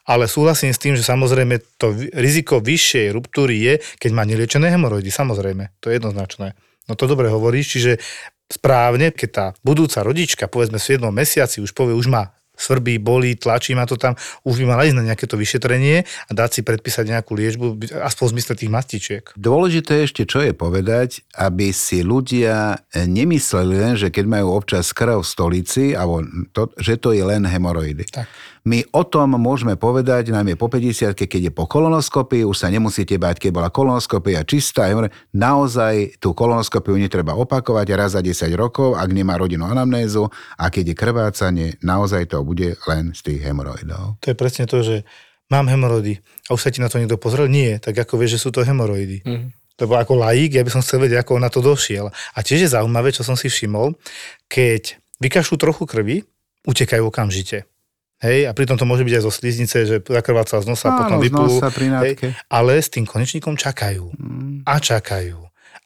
[0.09, 5.13] ale súhlasím s tým, že samozrejme to riziko vyššej ruptúry je, keď má neliečené hemoroidy,
[5.13, 6.57] samozrejme, to je jednoznačné.
[6.89, 7.93] No to dobre hovoríš, čiže
[8.47, 13.37] správne, keď tá budúca rodička, povedzme v 7 mesiaci, už povie, už má svrbí, bolí,
[13.37, 16.61] tlačí ma to tam, už by mala ísť na nejaké to vyšetrenie a dať si
[16.65, 17.67] predpísať nejakú liečbu,
[18.03, 19.25] aspoň v zmysle tých mastičiek.
[19.37, 25.23] Dôležité ešte, čo je povedať, aby si ľudia nemysleli len, že keď majú občas krv
[25.23, 28.09] v stolici, alebo to, že to je len hemoroidy.
[28.09, 28.27] Tak.
[28.67, 33.15] My o tom môžeme povedať, najmä po 50 keď je po kolonoskopii, už sa nemusíte
[33.15, 34.91] báť, keď bola kolonoskopia čistá.
[35.31, 40.27] Naozaj tú kolonoskopiu netreba opakovať raz za 10 rokov, ak nemá rodinu anamnézu
[40.59, 44.19] a keď je krvácanie, naozaj to bude len z tých hemoroidov.
[44.19, 45.07] To je presne to, že
[45.47, 46.19] mám hemoroidy
[46.51, 47.47] a už sa ti na to niekto pozrel?
[47.47, 49.23] Nie, tak ako vieš, že sú to hemoroidy.
[49.23, 49.55] Mm.
[49.79, 52.11] Lebo ako laik, ja by som chcel vedieť, ako on na to došiel.
[52.11, 53.95] A tiež je zaujímavé, čo som si všimol,
[54.51, 56.17] keď vykašľú trochu krvi,
[56.67, 57.69] utekajú okamžite.
[58.17, 61.19] Hej, a pritom to môže byť aj zo sliznice, že zakrváca z nosa, Áno, potom
[61.21, 61.61] vyplú.
[62.01, 64.09] Hej, ale s tým konečníkom čakajú.
[64.17, 64.65] Mm.
[64.65, 65.37] A čakajú.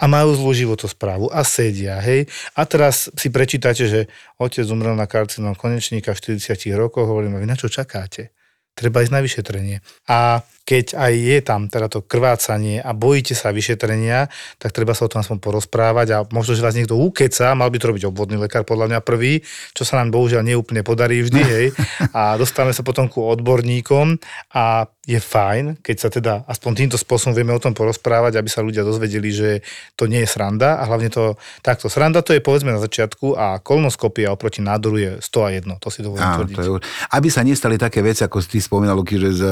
[0.00, 2.30] A majú zlú životosprávu a sedia, hej.
[2.56, 4.00] A teraz si prečítate, že
[4.40, 8.32] otec umrel na karcinom konečníka v 40 rokoch, hovorím, vy na čo čakáte?
[8.74, 9.76] Treba ísť na vyšetrenie.
[10.08, 14.30] A keď aj je tam teda to krvácanie a bojíte sa vyšetrenia,
[14.62, 17.78] tak treba sa o tom aspoň porozprávať a možno, že vás niekto ukeca, mal by
[17.82, 19.42] to robiť obvodný lekár podľa mňa prvý,
[19.74, 21.66] čo sa nám bohužiaľ neúplne podarí vždy, hej.
[22.18, 24.14] A dostávame sa potom ku odborníkom
[24.54, 28.62] a je fajn, keď sa teda aspoň týmto spôsobom vieme o tom porozprávať, aby sa
[28.62, 29.50] ľudia dozvedeli, že
[29.98, 31.34] to nie je sranda a hlavne to
[31.66, 31.90] takto.
[31.90, 35.88] Sranda to je povedzme na začiatku a kolonoskopia oproti nádoru je 100 a 1, to
[35.90, 36.56] si dovolím tvrdiť.
[36.62, 36.78] Je,
[37.10, 39.42] aby sa nestali také veci, ako si ty spomínal, Luky, že z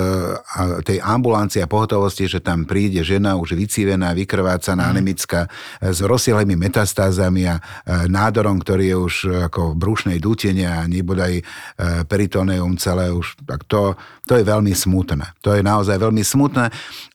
[0.87, 4.92] tej ambulancia pohotovosti, že tam príde žena už vycivená, vykrvácaná, mm.
[4.94, 5.40] anemická,
[5.83, 7.62] s rozsiahlými metastázami a e,
[8.07, 9.14] nádorom, ktorý je už
[9.51, 11.42] ako v brušnej dútene a nebodaj e,
[12.07, 13.97] peritoneum celé už, tak to,
[14.29, 15.40] to je veľmi smutné.
[15.40, 16.68] To je naozaj veľmi smutné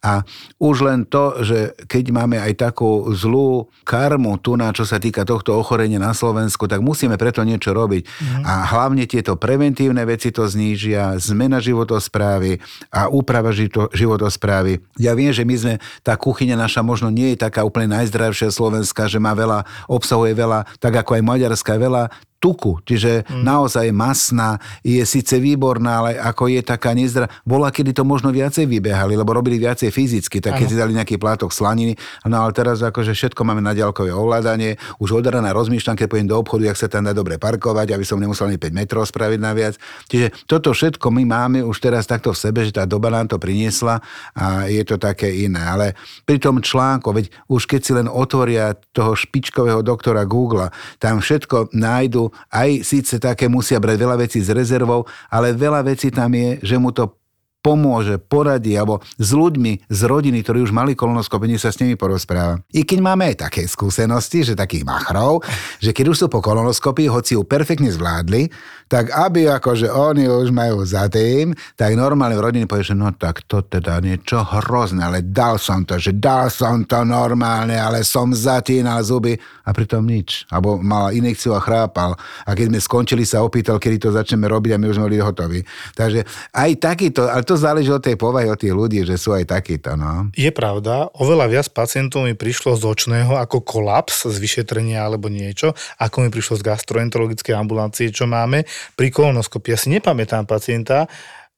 [0.03, 0.23] a
[0.59, 5.23] už len to, že keď máme aj takú zlú karmu tu na čo sa týka
[5.23, 8.03] tohto ochorenia na Slovensku, tak musíme preto niečo robiť.
[8.03, 8.43] Mm.
[8.43, 12.59] A hlavne tieto preventívne veci to znížia, zmena životosprávy
[12.91, 13.55] a úprava
[13.95, 14.83] životosprávy.
[14.99, 19.07] Ja viem, že my sme, tá kuchyňa naša možno nie je taká úplne najzdravšia slovenská,
[19.07, 22.11] že má veľa, obsahuje veľa, tak ako aj maďarská veľa
[22.43, 23.39] tuku, čiže mm.
[23.39, 27.31] naozaj masná, je síce výborná, ale ako je taká nezdra.
[27.47, 31.15] Bola, kedy to možno viacej vybehali, lebo robili viacej fyzicky, tak keď si dali nejaký
[31.15, 31.95] plátok slaniny,
[32.27, 36.27] no ale teraz akože všetko máme na ďalkové ovládanie, už od rána rozmýšľam, keď pôjdem
[36.27, 39.39] do obchodu, jak sa tam dá dobre parkovať, aby som nemusel ani 5 metrov spraviť
[39.39, 39.79] naviac.
[40.11, 43.39] Čiže toto všetko my máme už teraz takto v sebe, že tá doba nám to
[43.39, 44.03] priniesla
[44.35, 45.63] a je to také iné.
[45.63, 45.95] Ale
[46.27, 51.71] pri tom článku, veď už keď si len otvoria toho špičkového doktora Google, tam všetko
[51.77, 56.59] nájdu, aj síce také musia brať veľa vecí s rezervou, ale veľa vecí tam je,
[56.61, 57.22] že mu to
[57.63, 62.59] pomôže, poradí, alebo s ľuďmi z rodiny, ktorí už mali kolonoskopenie, sa s nimi porozpráva.
[62.75, 65.47] I keď máme aj také skúsenosti, že takých machrov,
[65.79, 68.51] že keď už sú po kolonoskopii, hoci ju perfektne zvládli,
[68.91, 73.09] tak aby akože oni už majú za tým, tak normálne v rodine povie, že no
[73.15, 78.05] tak to teda niečo hrozné, ale dal som to, že dal som to normálne, ale
[78.05, 80.45] som zatínal zuby a pritom nič.
[80.51, 82.13] Alebo mal inekciu a chrápal.
[82.43, 85.23] A keď sme skončili, sa opýtal, kedy to začneme robiť a my už sme boli
[85.23, 85.59] hotoví.
[85.95, 89.49] Takže aj takýto, ale to záleží od tej povahy, od tých ľudí, že sú aj
[89.49, 89.93] takíto.
[89.95, 90.29] No.
[90.33, 95.73] Je pravda, oveľa viac pacientov mi prišlo z očného ako kolaps z vyšetrenia alebo niečo,
[96.01, 98.65] ako mi prišlo z gastroenterologickej ambulancie, čo máme
[98.97, 99.75] pri kolonoskopii.
[99.75, 101.09] Si nepamätám pacienta,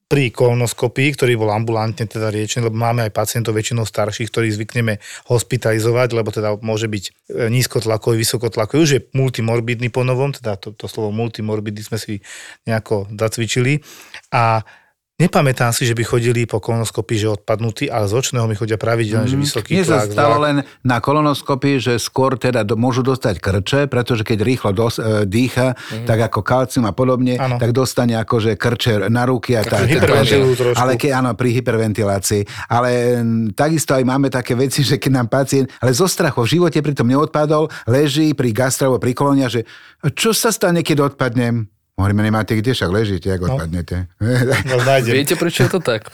[0.05, 5.01] pri kolonoskopii, ktorý bol ambulantne teda riečený, lebo máme aj pacientov väčšinou starších, ktorých zvykneme
[5.25, 7.12] hospitalizovať, lebo teda môže byť e,
[7.49, 12.21] nízkotlakový, vysokotlakový, už je multimorbidný ponovom, teda to, to slovo multimorbidný sme si
[12.69, 13.81] nejako zacvičili.
[14.29, 14.62] A
[15.15, 19.23] Nepamätám si, že by chodili po kolonoskopii, že odpadnutí, ale z očného mi chodia pravidelne,
[19.23, 19.32] mm.
[19.32, 20.04] že vysoký Mne tlak.
[20.04, 24.75] sa stalo len na kolonoskopii, že skôr teda do, môžu dostať krče, pretože keď rýchlo
[24.75, 26.04] dos, e, dýcha, mm.
[26.04, 27.56] tak ako kalcium a podobne, ano.
[27.56, 29.56] tak dostane akože krče na ruky.
[29.56, 30.36] A tak, tak,
[30.75, 32.67] ale keď, áno, pri hyperventilácii.
[32.67, 33.23] Ale
[33.56, 37.08] takisto aj máme také veci, že keď nám pacient, ale zo strachu v živote pritom
[37.08, 39.63] neodpadol, leží pri gastrovo pri kolonia, že
[40.12, 41.71] čo sa stane, keď odpadnem?
[41.95, 43.53] Hovoríme, nemáte kde, však ležíte, ako no.
[43.55, 44.12] odpadnete.
[44.67, 44.75] No,
[45.08, 46.12] Viete, prečo je to tak?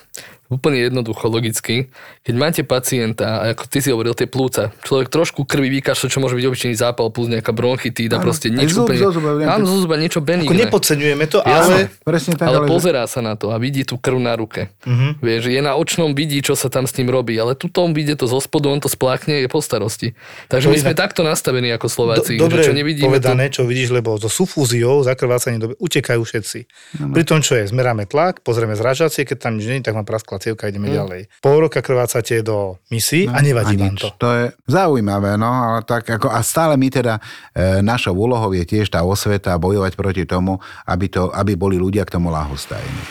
[0.52, 1.88] Úplne jednoducho, logicky.
[2.28, 6.36] Keď máte pacienta, ako ty si hovoril, tie plúca, človek trošku krvi vykašľa, čo môže
[6.36, 9.00] byť obyčajný zápal plus nejaká bronchitída, áno, proste zub, úplne...
[9.48, 10.52] Áno, zo zuba, niečo benigné.
[10.52, 11.88] Ako nepodceňujeme to, ale...
[12.04, 14.68] Presne tak, ale, ale pozerá sa na to a vidí tú krv na ruke.
[14.84, 15.16] Uh-huh.
[15.24, 18.20] Vieš, je na očnom, vidí, čo sa tam s ním robí, ale tu tom vidie
[18.20, 20.20] to zo spodu, on to splákne, je po starosti.
[20.52, 22.36] Takže my sme takto nastavení ako Slováci.
[22.36, 23.64] Do, dobre čo nevidíme povedané, to...
[23.64, 26.60] čo vidíš, lebo so sufúziou, zakrvácaním dobe, utekajú všetci.
[27.08, 30.41] Pri tom, čo je, zmeráme tlak, pozrieme zražacie, keď tam nič nie tak má praskla
[30.42, 30.96] cievka, ideme mm.
[30.98, 31.22] ďalej.
[31.40, 34.10] Pol roka krvácate do misi no, a nevadí vám to.
[34.18, 37.22] To je zaujímavé, no, ale tak ako, a stále my teda,
[37.54, 40.58] e, našou úlohou je tiež tá osveta bojovať proti tomu,
[40.90, 43.02] aby, to, aby boli ľudia k tomu lahostajní.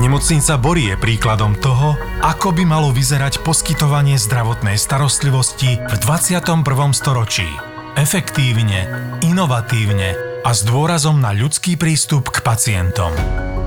[0.00, 1.92] Nemocnica Bory je príkladom toho,
[2.24, 6.64] ako by malo vyzerať poskytovanie zdravotnej starostlivosti v 21.
[6.96, 7.44] storočí.
[8.00, 8.88] Efektívne,
[9.20, 13.12] inovatívne a s dôrazom na ľudský prístup k pacientom.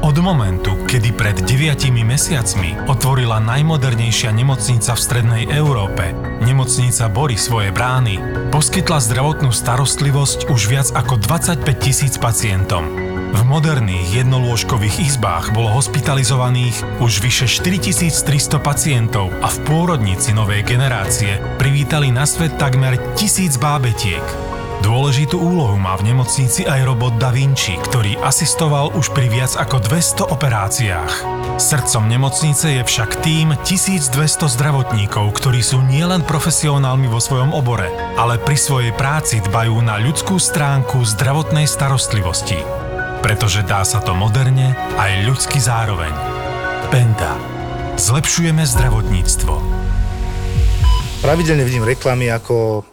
[0.03, 6.11] Od momentu, kedy pred 9 mesiacmi otvorila najmodernejšia nemocnica v strednej Európe,
[6.43, 8.19] nemocnica Bory svoje brány,
[8.51, 12.83] poskytla zdravotnú starostlivosť už viac ako 25 tisíc pacientom.
[13.31, 21.39] V moderných jednolôžkových izbách bolo hospitalizovaných už vyše 4300 pacientov a v pôrodnici novej generácie
[21.55, 24.52] privítali na svet takmer tisíc bábetiek.
[24.81, 29.77] Dôležitú úlohu má v nemocnici aj robot Da Vinci, ktorý asistoval už pri viac ako
[29.83, 31.13] 200 operáciách.
[31.61, 38.41] Srdcom nemocnice je však tým 1200 zdravotníkov, ktorí sú nielen profesionálmi vo svojom obore, ale
[38.41, 42.57] pri svojej práci dbajú na ľudskú stránku zdravotnej starostlivosti.
[43.21, 46.11] Pretože dá sa to moderne aj ľudsky zároveň.
[46.89, 47.37] Penta.
[48.01, 49.53] Zlepšujeme zdravotníctvo.
[51.21, 52.83] Pravidelne vidím reklamy ako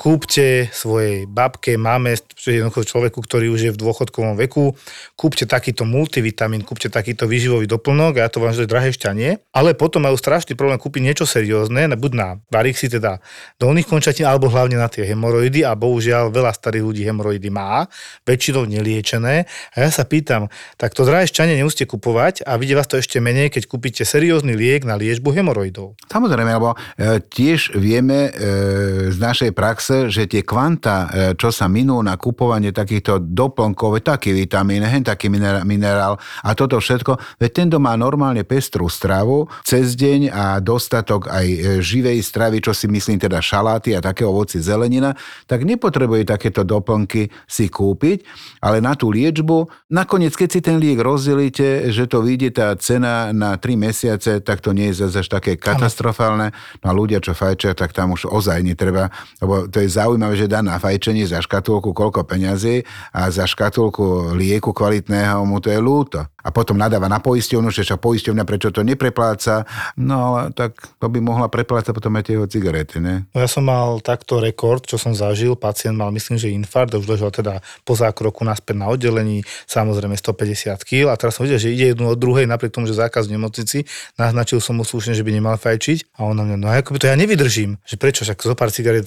[0.00, 4.72] kúpte svojej babke, máme, jednoducho človeku, ktorý už je v dôchodkovom veku,
[5.12, 9.76] kúpte takýto multivitamín, kúpte takýto výživový doplnok a ja to vám, že drahé šťanie, ale
[9.76, 13.20] potom majú strašný problém kúpiť niečo seriózne, buď na varixy, teda
[13.60, 17.84] dolných končatín, alebo hlavne na tie hemoroidy a bohužiaľ veľa starých ľudí hemoroidy má,
[18.24, 19.44] väčšinou neliečené.
[19.76, 20.48] A ja sa pýtam,
[20.80, 24.56] tak to drahé šťanie nemusíte kupovať a vidie vás to ešte menej, keď kúpite seriózny
[24.56, 25.92] liek na liečbu hemoroidov.
[26.08, 31.50] Samozrejme, lebo e, tiež vieme e, z našej praxe, praxe, že tie kvanta, e, čo
[31.50, 35.26] sa minú na kupovanie takýchto doplnkov, taký vitamín, hen taký
[35.66, 36.14] minerál
[36.46, 41.58] a toto všetko, veď ten má normálne pestrú stravu cez deň a dostatok aj e,
[41.82, 45.16] živej stravy, čo si myslím teda šaláty a také ovoci zelenina,
[45.50, 48.22] tak nepotrebuje takéto doplnky si kúpiť,
[48.62, 53.34] ale na tú liečbu, nakoniec keď si ten liek rozdelíte, že to vyjde tá cena
[53.34, 56.52] na 3 mesiace, tak to nie je zase také katastrofálne.
[56.84, 59.08] No a ľudia, čo fajčia, tak tam už ozaj netreba,
[59.40, 64.36] lebo to je zaujímavé, že dá na fajčenie za škatulku koľko peňazí a za škatulku
[64.36, 66.24] lieku kvalitného mu to je lúto.
[66.40, 69.68] A potom nadáva na poisťovnu, že však poisťovňa prečo to neprepláca.
[70.00, 73.28] No ale tak to by mohla preplácať potom aj tie jeho cigarety, ne?
[73.36, 75.52] No ja som mal takto rekord, čo som zažil.
[75.52, 80.80] Pacient mal, myslím, že infarkt, už ležal teda po zákroku naspäť na oddelení, samozrejme 150
[80.80, 81.12] kg.
[81.12, 83.84] A teraz som videl, že ide jednu od druhej, napriek tomu, že zákaz v nemocnici.
[84.16, 86.16] Naznačil som mu slušne, že by nemal fajčiť.
[86.16, 87.76] A on na mňa, no ako by to ja nevydržím.
[87.84, 89.04] Že prečo, však zo pár cigaret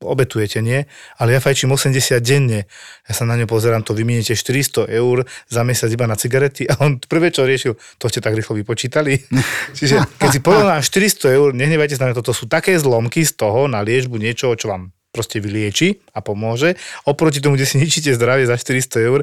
[0.00, 0.88] obetujete, nie?
[1.20, 2.64] Ale ja fajčím 80 denne.
[3.04, 6.80] Ja sa na ňo pozerám, to vyminiete 400 eur za mesiac iba na cigarety a
[6.80, 9.20] on prvé, čo riešil, to ste tak rýchlo vypočítali.
[9.78, 13.68] Čiže keď si porovnám 400 eur, nehnevajte sa na toto sú také zlomky z toho
[13.68, 18.46] na liečbu niečoho, čo vám proste vylieči a pomôže, oproti tomu, kde si ničíte zdravie
[18.46, 19.20] za 400 eur.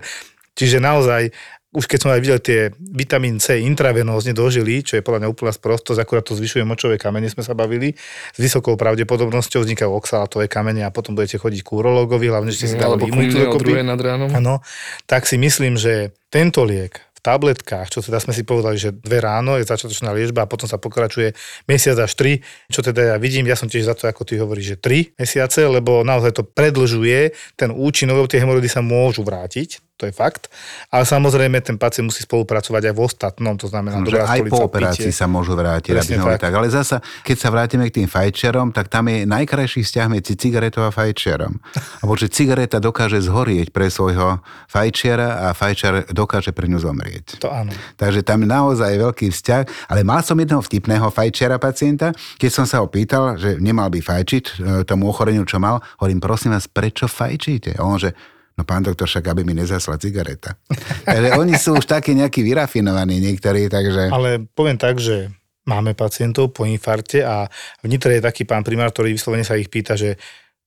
[0.58, 1.32] Čiže naozaj
[1.76, 5.52] už keď som aj videl tie vitamín C intravenózne dožili, čo je podľa mňa úplná
[5.52, 7.92] sprostosť, akurát to zvyšuje močové kamene, sme sa bavili,
[8.32, 12.68] s vysokou pravdepodobnosťou vznikajú oxalatové kamene a potom budete chodiť k urológovi, hlavne, že ste
[12.72, 13.84] si dali imunitu dokopy.
[13.84, 14.32] nad ránom.
[14.32, 14.64] Áno,
[15.12, 19.20] tak si myslím, že tento liek v tabletkách, čo teda sme si povedali, že dve
[19.20, 21.36] ráno je začiatočná liečba a potom sa pokračuje
[21.68, 22.32] mesiac až tri,
[22.72, 25.68] čo teda ja vidím, ja som tiež za to, ako ty hovoríš, že tri mesiace,
[25.68, 30.54] lebo naozaj to predlžuje ten účinok, lebo tie hemoroidy sa môžu vrátiť, to je fakt.
[30.94, 35.10] Ale samozrejme, ten pacient musí spolupracovať aj v ostatnom, to znamená, že aj po operácii
[35.10, 35.18] pitie.
[35.18, 35.98] sa môžu vrátiť.
[35.98, 36.54] Aby tak.
[36.54, 40.86] Ale zasa, keď sa vrátime k tým fajčerom, tak tam je najkrajší vzťah medzi cigaretou
[40.86, 41.58] a fajčerom.
[42.06, 47.42] Lebo že cigareta dokáže zhorieť pre svojho fajčiara a fajčar dokáže pre ňu zomrieť.
[47.42, 47.74] To áno.
[47.98, 49.90] Takže tam naozaj je veľký vzťah.
[49.90, 53.98] Ale mal som jedného vtipného fajčiara pacienta, keď som sa ho pýtal, že nemal by
[53.98, 54.54] fajčiť e,
[54.86, 57.74] tomu ochoreniu, čo mal, hovorím, prosím vás, prečo fajčíte?
[57.80, 58.14] A on, že
[58.58, 60.58] No pán doktor, však aby mi nezasla cigareta.
[61.06, 64.10] takže oni sú už takí nejakí vyrafinovaní niektorí, takže...
[64.10, 65.30] Ale poviem tak, že
[65.70, 67.46] máme pacientov po infarte a
[67.86, 70.18] v Nitre je taký pán primár, ktorý vyslovene sa ich pýta, že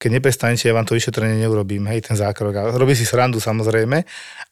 [0.01, 2.57] keď neprestanete, ja vám to vyšetrenie neurobím, hej, ten zákrok.
[2.57, 3.99] A robí si srandu samozrejme,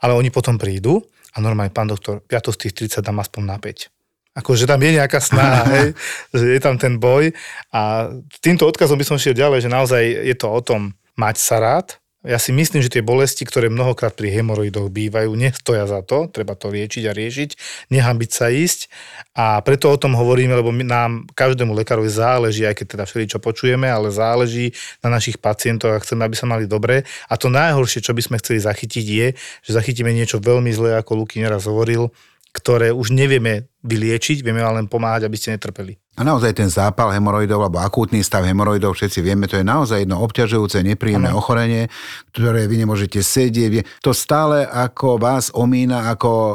[0.03, 1.01] ale oni potom prídu
[1.32, 3.99] a normálne, pán doktor, ja to z tých 30 dám aspoň na 5
[4.39, 5.86] akože tam je nejaká snaha, hej,
[6.30, 7.34] že je tam ten boj
[7.74, 8.07] a
[8.39, 11.99] týmto odkazom by som šiel ďalej, že naozaj je to o tom mať sa rád,
[12.26, 16.58] ja si myslím, že tie bolesti, ktoré mnohokrát pri hemoroidoch bývajú, nestoja za to, treba
[16.58, 17.50] to liečiť a riešiť,
[17.94, 18.90] nehambiť sa ísť.
[19.38, 23.38] A preto o tom hovoríme, lebo my, nám každému lekárovi záleží, aj keď teda čo
[23.38, 27.06] počujeme, ale záleží na našich pacientoch a chceme, aby sa mali dobre.
[27.30, 31.22] A to najhoršie, čo by sme chceli zachytiť je, že zachytíme niečo veľmi zlé, ako
[31.22, 32.10] Luky neraz hovoril,
[32.59, 35.94] ktoré už nevieme vyliečiť, vieme len pomáhať, aby ste netrpeli.
[36.18, 40.18] A naozaj ten zápal hemoroidov alebo akútny stav hemoroidov, všetci vieme, to je naozaj jedno
[40.26, 41.38] obťažujúce, nepríjemné ano.
[41.38, 41.86] ochorenie,
[42.34, 43.86] ktoré vy nemôžete sedieť.
[44.02, 46.54] To stále ako vás omína ako e,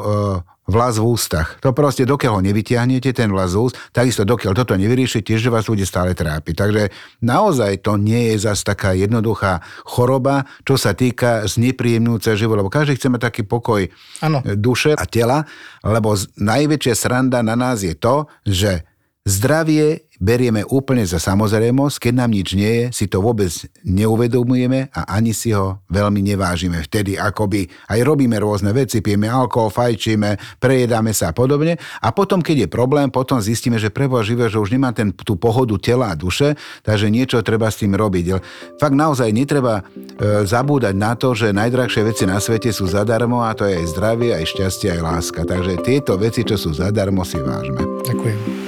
[0.74, 1.62] vlas v ústach.
[1.62, 5.70] To proste, dokiaľ ho nevytiahnete, ten vlas z úst, takisto dokiaľ toto nevyriešite, že vás
[5.70, 6.56] bude stále trápiť.
[6.58, 6.84] Takže
[7.22, 12.98] naozaj to nie je zas taká jednoduchá choroba, čo sa týka znepríjemnúce život, lebo každý
[12.98, 13.86] chce mať taký pokoj
[14.26, 14.42] ano.
[14.58, 15.46] duše a tela,
[15.86, 18.82] lebo najväčšia sranda na nás je to, že
[19.24, 23.52] zdravie berieme úplne za samozrejmosť, keď nám nič nie je, si to vôbec
[23.84, 26.80] neuvedomujeme a ani si ho veľmi nevážime.
[26.80, 31.76] Vtedy akoby aj robíme rôzne veci, pijeme alkohol, fajčíme, prejedáme sa a podobne.
[32.00, 35.36] A potom, keď je problém, potom zistíme, že prebo živé, že už nemá ten, tú
[35.36, 36.56] pohodu tela a duše,
[36.88, 38.40] takže niečo treba s tým robiť.
[38.80, 43.52] Fakt naozaj netreba e, zabúdať na to, že najdrahšie veci na svete sú zadarmo a
[43.52, 45.42] to je aj zdravie, aj šťastie, aj láska.
[45.44, 47.84] Takže tieto veci, čo sú zadarmo, si vážme.
[48.08, 48.63] Ďakujem.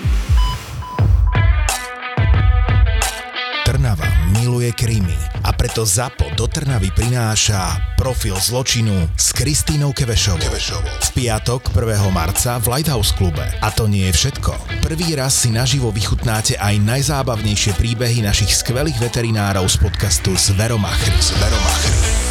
[4.66, 10.42] Miluje krímy a preto ZAPO do Trnavy prináša profil zločinu s Kristínou Kevešovou.
[10.42, 10.90] Kevešovou.
[10.90, 12.10] V piatok 1.
[12.10, 13.46] marca v Lighthouse klube.
[13.62, 14.82] A to nie je všetko.
[14.82, 21.14] Prvý raz si naživo vychutnáte aj najzábavnejšie príbehy našich skvelých veterinárov z podcastu Zveromachry.
[21.22, 22.25] Zveromachry.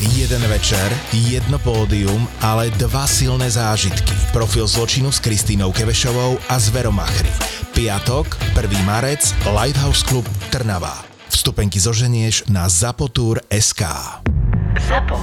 [0.00, 4.10] Jeden večer, jedno pódium, ale dva silné zážitky.
[4.34, 7.30] Profil zločinu s Kristínou Kevešovou a Zveromachry.
[7.70, 8.82] Piatok, 1.
[8.82, 11.06] marec, Lighthouse Club Trnava.
[11.30, 13.82] Vstupenky zoženieš na zapotur.sk.
[14.90, 15.22] Zapo.